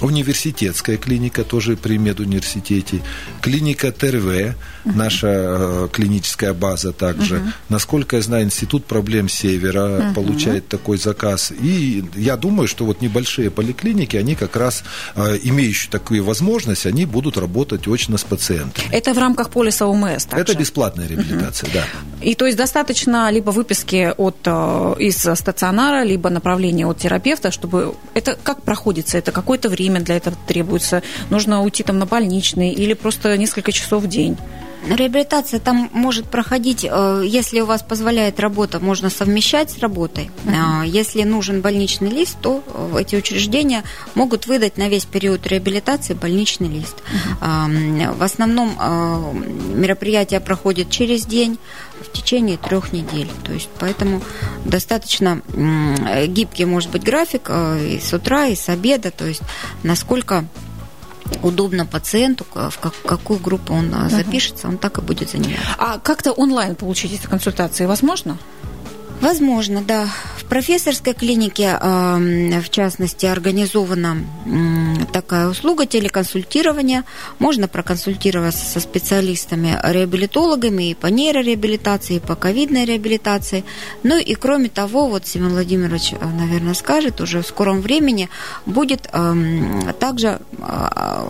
университетская 0.01 0.97
клиника, 0.97 1.43
тоже 1.43 1.75
при 1.75 1.97
медуниверситете, 1.97 3.01
клиника 3.41 3.91
ТРВ, 3.91 4.55
наша 4.95 5.28
э, 5.28 5.88
клиническая 5.91 6.54
база 6.54 6.91
также. 6.93 7.41
Насколько 7.69 8.17
я 8.17 8.21
знаю, 8.21 8.45
Институт 8.45 8.86
проблем 8.86 9.30
Севера 9.30 10.13
получает 10.15 10.67
такой 10.67 10.97
заказ. 10.97 11.52
И 11.52 12.04
я 12.15 12.38
думаю, 12.38 12.67
что 12.67 12.86
вот 12.86 13.02
небольшие 13.02 13.50
поликлиники, 13.50 14.15
они 14.17 14.36
как 14.36 14.56
раз, 14.56 14.84
э, 15.15 15.38
имеющие 15.43 15.91
такую 15.91 16.23
возможность, 16.23 16.86
они 16.86 17.06
будут 17.06 17.38
работать 17.38 17.88
очно 17.88 18.17
с 18.17 18.23
пациентами. 18.23 18.88
Это 18.91 19.13
в 19.13 19.17
рамках 19.17 19.50
полиса 19.50 19.88
ОМС 19.88 20.26
также? 20.26 20.43
Это 20.43 20.56
бесплатная 20.56 21.08
реабилитация, 21.08 21.69
да. 21.73 21.84
И 22.21 22.36
то 22.36 22.45
есть 22.45 22.58
достаточно 22.58 23.30
либо 23.32 23.52
выписки 23.52 24.13
от, 24.17 24.38
э, 24.45 24.95
из 25.00 25.17
стационара, 25.17 26.04
либо 26.04 26.30
направления 26.30 26.86
от 26.88 26.97
терапевта, 26.97 27.52
чтобы... 27.52 27.95
Это 28.13 28.38
как 28.41 28.62
проходится? 28.62 29.17
Это 29.17 29.32
какое-то 29.32 29.69
время 29.69 30.00
для 30.00 30.17
этого 30.17 30.36
требуется? 30.47 31.04
Нужно 31.30 31.62
уйти 31.62 31.84
там 31.84 32.00
на 32.00 32.06
больничный 32.06 32.71
или 32.71 32.93
просто 32.93 33.38
несколько 33.38 33.71
часов 33.71 34.04
в 34.04 34.08
день? 34.08 34.38
Реабилитация 34.89 35.60
там 35.60 35.89
может 35.91 36.26
проходить, 36.26 36.86
э, 36.89 37.23
если 37.26 37.60
у 37.60 37.65
вас 37.65 37.82
позволяет 37.82 38.39
работа, 38.39 38.80
можно 38.80 39.10
совмещать 39.10 39.69
с 39.69 39.80
работой. 39.80 40.32
Uh-huh. 40.45 40.88
Если 40.88 41.23
нужен 41.23 41.62
больничный 41.62 42.10
лист, 42.10 42.38
то 42.41 42.63
э, 42.65 43.02
эти 43.02 43.15
учреждения 43.15 43.84
могут 44.15 44.47
выдать 44.47 44.78
на 44.78 44.88
весь 44.88 45.06
период 45.06 45.45
реабилитации 45.47 46.13
больничный 46.13 46.69
лист. 46.69 46.95
Uh-huh. 47.41 48.15
В 48.15 48.23
основном 48.23 48.78
э, 48.80 49.34
мероприятие 49.76 50.39
проходит 50.39 50.89
через 50.89 51.26
день 51.26 51.60
в 52.00 52.12
течение 52.12 52.58
трех 52.58 52.93
недель. 52.93 53.30
То 53.43 53.54
есть 53.54 53.69
поэтому 53.80 54.21
достаточно 54.65 55.41
гибкий 56.28 56.65
может 56.65 56.91
быть 56.91 57.04
график 57.04 57.50
и 57.50 58.00
с 58.00 58.13
утра, 58.13 58.47
и 58.47 58.56
с 58.56 58.69
обеда, 58.69 59.12
то 59.12 59.26
есть 59.26 59.41
насколько 59.84 60.45
удобно 61.43 61.85
пациенту, 61.85 62.45
в 62.53 62.77
какую 63.05 63.39
группу 63.39 63.73
он 63.73 63.93
uh 63.93 64.09
запишется, 64.09 64.67
он 64.67 64.77
так 64.77 64.97
и 64.97 65.01
будет 65.01 65.29
заниматься. 65.29 65.75
А 65.77 65.99
как-то 65.99 66.31
онлайн 66.31 66.75
получить 66.75 67.13
эти 67.13 67.27
консультации 67.27 67.85
возможно? 67.85 68.37
Возможно, 69.21 69.82
да. 69.82 70.08
В 70.38 70.45
профессорской 70.45 71.13
клинике, 71.13 71.77
в 71.82 72.69
частности, 72.69 73.25
организована 73.25 74.17
такая 75.12 75.49
услуга 75.49 75.86
телеконсультирования. 75.86 77.03
Можно 77.39 77.67
проконсультироваться 77.67 78.65
со 78.65 78.80
специалистами, 78.80 79.77
реабилитологами 79.84 80.91
и 80.91 80.93
по 80.93 81.08
нейрореабилитации, 81.08 82.17
и 82.17 82.19
по 82.19 82.36
ковидной 82.36 82.86
реабилитации. 82.86 83.65
Ну 84.03 84.17
и 84.17 84.36
кроме 84.36 84.69
того, 84.69 85.08
вот 85.08 85.27
Семен 85.27 85.49
Владимирович, 85.49 86.13
э, 86.13 86.17
наверное, 86.25 86.75
скажет, 86.75 87.19
уже 87.19 87.41
в 87.41 87.47
скором 87.47 87.82
времени 87.82 88.30
будет 88.65 89.10
также 89.99 90.39
а, 90.62 91.25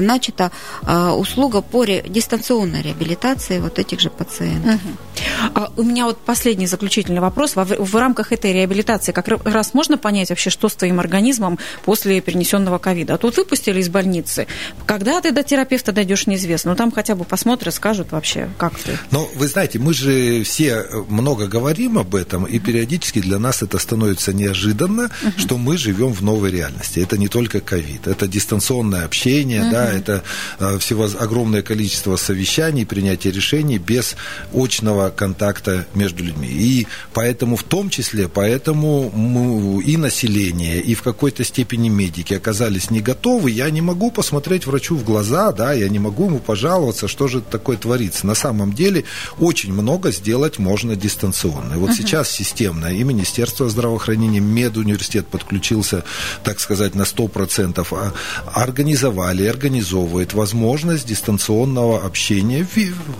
начата 0.00 0.50
а, 0.82 1.14
услуга 1.14 1.62
по 1.62 1.84
дистанционной 1.84 2.82
реабилитации 2.82 3.60
вот 3.60 3.78
этих 3.78 4.00
же 4.00 4.10
пациентов. 4.10 4.74
Угу. 4.74 5.52
А 5.54 5.72
у 5.76 5.82
меня 5.82 6.04
вот 6.06 6.18
последний 6.18 6.66
заключительный 6.66 7.20
вопрос 7.20 7.27
вопрос. 7.28 7.56
В, 7.56 7.64
в 7.64 7.96
рамках 7.96 8.32
этой 8.32 8.52
реабилитации 8.52 9.12
как 9.12 9.28
раз 9.28 9.74
можно 9.74 9.98
понять 9.98 10.30
вообще, 10.30 10.50
что 10.50 10.68
с 10.68 10.74
твоим 10.74 11.00
организмом 11.00 11.58
после 11.84 12.20
перенесенного 12.20 12.78
ковида? 12.78 13.14
А 13.14 13.18
тут 13.18 13.36
выпустили 13.36 13.80
из 13.80 13.88
больницы. 13.88 14.46
Когда 14.86 15.20
ты 15.20 15.30
до 15.32 15.42
терапевта 15.42 15.92
дойдешь, 15.92 16.26
неизвестно. 16.26 16.70
Но 16.70 16.76
там 16.76 16.90
хотя 16.90 17.14
бы 17.14 17.24
посмотрят, 17.24 17.74
скажут 17.74 18.12
вообще, 18.12 18.48
как 18.58 18.74
ты. 18.78 18.98
Ну, 19.10 19.28
вы 19.36 19.46
знаете, 19.48 19.78
мы 19.78 19.94
же 19.94 20.42
все 20.44 20.84
много 21.08 21.46
говорим 21.46 21.98
об 21.98 22.14
этом, 22.14 22.44
и 22.44 22.58
периодически 22.58 23.20
для 23.20 23.38
нас 23.38 23.62
это 23.62 23.78
становится 23.78 24.32
неожиданно, 24.32 25.10
uh 25.22 25.38
что 25.38 25.56
мы 25.58 25.78
живем 25.78 26.12
в 26.12 26.22
новой 26.22 26.50
реальности. 26.50 27.00
Это 27.00 27.16
не 27.16 27.28
только 27.28 27.60
ковид, 27.60 28.06
это 28.06 28.26
дистанционное 28.26 29.04
общение, 29.04 29.62
uh 29.62 29.70
да, 29.70 29.92
это 29.92 30.22
э, 30.58 30.78
всего 30.78 31.08
огромное 31.18 31.62
количество 31.62 32.16
совещаний, 32.16 32.84
принятия 32.86 33.30
решений 33.30 33.78
без 33.78 34.16
очного 34.52 35.10
контакта 35.10 35.86
между 35.94 36.24
людьми. 36.24 36.48
И 36.48 36.86
поэтому 37.18 37.56
в 37.56 37.64
том 37.64 37.90
числе, 37.90 38.28
поэтому 38.28 39.10
мы, 39.10 39.82
и 39.82 39.96
население, 39.96 40.80
и 40.80 40.94
в 40.94 41.02
какой-то 41.02 41.42
степени 41.42 41.88
медики 41.88 42.32
оказались 42.32 42.92
не 42.92 43.00
готовы. 43.00 43.50
Я 43.50 43.68
не 43.70 43.80
могу 43.80 44.12
посмотреть 44.12 44.66
врачу 44.66 44.94
в 44.94 45.02
глаза, 45.02 45.50
да, 45.50 45.72
я 45.72 45.88
не 45.88 45.98
могу 45.98 46.26
ему 46.26 46.38
пожаловаться, 46.38 47.08
что 47.08 47.26
же 47.26 47.40
такое 47.40 47.76
творится. 47.76 48.24
На 48.24 48.36
самом 48.36 48.72
деле 48.72 49.02
очень 49.40 49.72
много 49.72 50.12
сделать 50.12 50.60
можно 50.60 50.94
дистанционно. 50.94 51.74
И 51.74 51.76
вот 51.78 51.90
uh-huh. 51.90 51.96
сейчас 51.96 52.30
системно 52.30 52.86
и 52.86 53.02
Министерство 53.02 53.68
здравоохранения, 53.68 54.38
медуниверситет 54.38 55.26
подключился, 55.26 56.04
так 56.44 56.60
сказать, 56.60 56.94
на 56.94 57.02
100%, 57.02 57.84
а, 57.90 58.12
организовали, 58.54 59.44
организовывает 59.44 60.34
возможность 60.34 61.04
дистанционного 61.08 62.06
общения, 62.06 62.64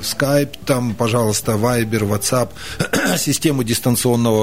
Skype, 0.03 0.55
там, 0.65 0.95
пожалуйста, 0.95 1.53
Viber, 1.53 2.07
WhatsApp, 2.09 2.51
систему 3.19 3.65
дистанционного 3.65 3.88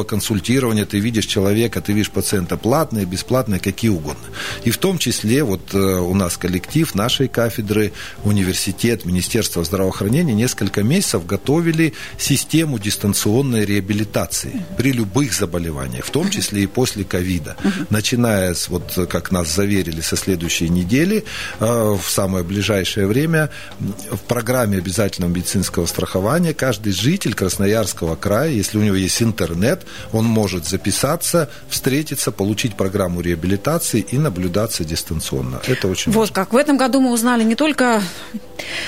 консультирования, 0.03 0.86
ты 0.86 0.99
видишь 0.99 1.25
человека, 1.25 1.81
ты 1.81 1.93
видишь 1.93 2.12
пациента 2.12 2.58
платные, 2.58 3.05
бесплатные, 3.05 3.60
какие 3.60 3.91
угодно. 3.91 4.25
И 4.63 4.71
в 4.71 4.77
том 4.77 4.97
числе 4.97 5.43
вот 5.43 5.73
э, 5.73 5.77
у 5.77 6.13
нас 6.13 6.38
коллектив 6.38 6.93
нашей 6.95 7.27
кафедры, 7.27 7.91
университет, 8.23 9.05
Министерство 9.05 9.63
здравоохранения 9.63 10.34
несколько 10.34 10.84
месяцев 10.84 11.25
готовили 11.25 11.93
систему 12.17 12.79
дистанционной 12.79 13.65
реабилитации 13.65 14.65
при 14.77 14.91
любых 14.91 15.34
заболеваниях, 15.34 16.05
в 16.05 16.12
том 16.12 16.29
числе 16.29 16.63
и 16.63 16.67
после 16.67 17.03
ковида. 17.03 17.55
Начиная 17.89 18.53
с, 18.53 18.69
вот 18.69 18.97
как 19.10 19.31
нас 19.31 19.53
заверили, 19.53 20.01
со 20.01 20.15
следующей 20.15 20.69
недели, 20.69 21.23
э, 21.60 21.65
в 21.65 22.10
самое 22.10 22.43
ближайшее 22.43 23.08
время 23.08 23.49
в 23.79 24.19
программе 24.27 24.77
обязательного 24.77 25.31
медицинского 25.31 25.86
страхования 25.86 26.53
каждый 26.53 26.93
житель 26.93 27.34
Красноярского 27.34 28.15
края, 28.15 28.49
если 28.49 28.77
у 28.77 28.81
него 28.81 28.95
есть 28.95 29.15
интернет, 29.35 29.85
он 30.13 30.25
может 30.25 30.65
записаться, 30.65 31.49
встретиться, 31.69 32.31
получить 32.31 32.77
программу 32.77 33.21
реабилитации 33.21 34.05
и 34.13 34.17
наблюдаться 34.17 34.85
дистанционно. 34.85 35.61
Это 35.67 35.87
очень 35.89 36.11
Вот 36.13 36.19
важно. 36.21 36.35
как. 36.35 36.53
В 36.53 36.57
этом 36.57 36.77
году 36.77 37.01
мы 37.01 37.11
узнали 37.11 37.43
не 37.43 37.55
только 37.55 38.01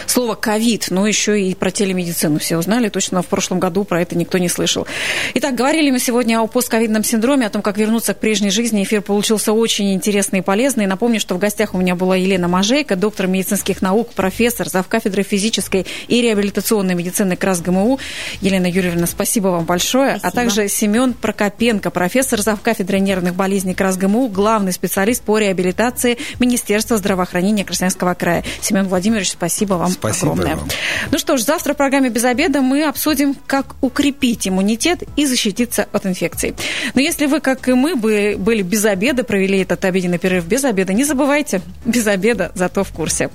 слово 0.05 0.36
ковид, 0.36 0.88
но 0.89 1.07
еще 1.07 1.41
и 1.41 1.55
про 1.55 1.71
телемедицину 1.71 2.39
все 2.39 2.57
узнали. 2.57 2.89
Точно 2.89 3.21
в 3.21 3.27
прошлом 3.27 3.60
году 3.60 3.83
про 3.83 4.01
это 4.01 4.17
никто 4.17 4.38
не 4.38 4.49
слышал. 4.49 4.88
Итак, 5.33 5.55
говорили 5.55 5.91
мы 5.91 5.99
сегодня 5.99 6.39
о 6.41 6.47
постковидном 6.47 7.03
синдроме, 7.03 7.45
о 7.45 7.49
том, 7.49 7.62
как 7.62 7.77
вернуться 7.77 8.13
к 8.13 8.19
прежней 8.19 8.49
жизни. 8.49 8.83
Эфир 8.83 9.01
получился 9.01 9.53
очень 9.53 9.93
интересный 9.93 10.39
и 10.39 10.41
полезный. 10.41 10.86
Напомню, 10.86 11.19
что 11.19 11.36
в 11.36 11.39
гостях 11.39 11.73
у 11.73 11.77
меня 11.77 11.95
была 11.95 12.15
Елена 12.15 12.47
Мажейка, 12.47 12.95
доктор 12.95 13.27
медицинских 13.27 13.81
наук, 13.81 14.13
профессор, 14.13 14.69
завкафедры 14.69 15.23
физической 15.23 15.86
и 16.07 16.21
реабилитационной 16.21 16.95
медицины 16.95 17.36
КРАС 17.36 17.62
ГМУ. 17.62 17.99
Елена 18.41 18.67
Юрьевна, 18.67 19.07
спасибо 19.07 19.47
вам 19.49 19.65
большое. 19.65 20.13
А 20.13 20.19
спасибо. 20.19 20.27
А 20.27 20.31
также 20.31 20.67
Семен 20.67 21.13
Прокопенко, 21.13 21.89
профессор 21.91 22.41
завкафедры 22.41 22.99
нервных 22.99 23.36
болезней 23.36 23.73
КРАС 23.73 23.97
ГМУ, 23.97 24.27
главный 24.27 24.73
специалист 24.73 25.23
по 25.23 25.38
реабилитации 25.38 26.17
Министерства 26.39 26.97
здравоохранения 26.97 27.65
Красноярского 27.65 28.13
края. 28.13 28.43
Семен 28.62 28.88
Владимирович, 28.88 29.31
спасибо 29.31 29.75
вам 29.88 29.93
спасибо 29.93 30.32
огромное. 30.34 30.56
Вам. 30.56 30.69
Ну 31.12 31.17
что 31.17 31.38
ж, 31.38 31.41
завтра 31.41 31.73
в 31.73 31.78
программе 31.78 32.10
«Без 32.10 32.23
обеда» 32.23 32.62
мы 32.62 32.84
обсудим, 32.84 33.36
как 33.45 33.76
укрепить 33.82 34.47
иммунитет 34.47 35.04
и 35.15 35.26
защититься 35.26 35.88
от 35.91 36.06
инфекций. 36.06 36.56
Но 36.93 37.02
если 37.02 37.26
вы, 37.26 37.39
как 37.39 37.67
и 37.67 37.73
мы, 37.73 37.95
были 37.95 38.62
без 38.62 38.86
обеда, 38.86 39.23
провели 39.23 39.60
этот 39.60 39.84
обеденный 39.86 40.17
перерыв 40.17 40.45
без 40.45 40.63
обеда, 40.63 40.93
не 40.93 41.04
забывайте, 41.04 41.62
без 41.86 42.08
обеда, 42.08 42.52
зато 42.56 42.84
в 42.84 42.91
курсе. 42.91 43.30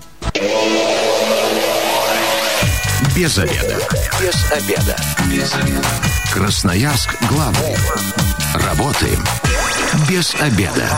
Без 3.16 3.36
обеда. 3.38 3.76
Без 4.20 4.52
обеда. 4.52 4.96
Без 5.30 5.54
обеда. 5.54 5.88
Красноярск 6.32 7.14
главный. 7.28 7.76
Работаем 8.54 9.22
без 10.08 10.34
обеда. 10.40 10.88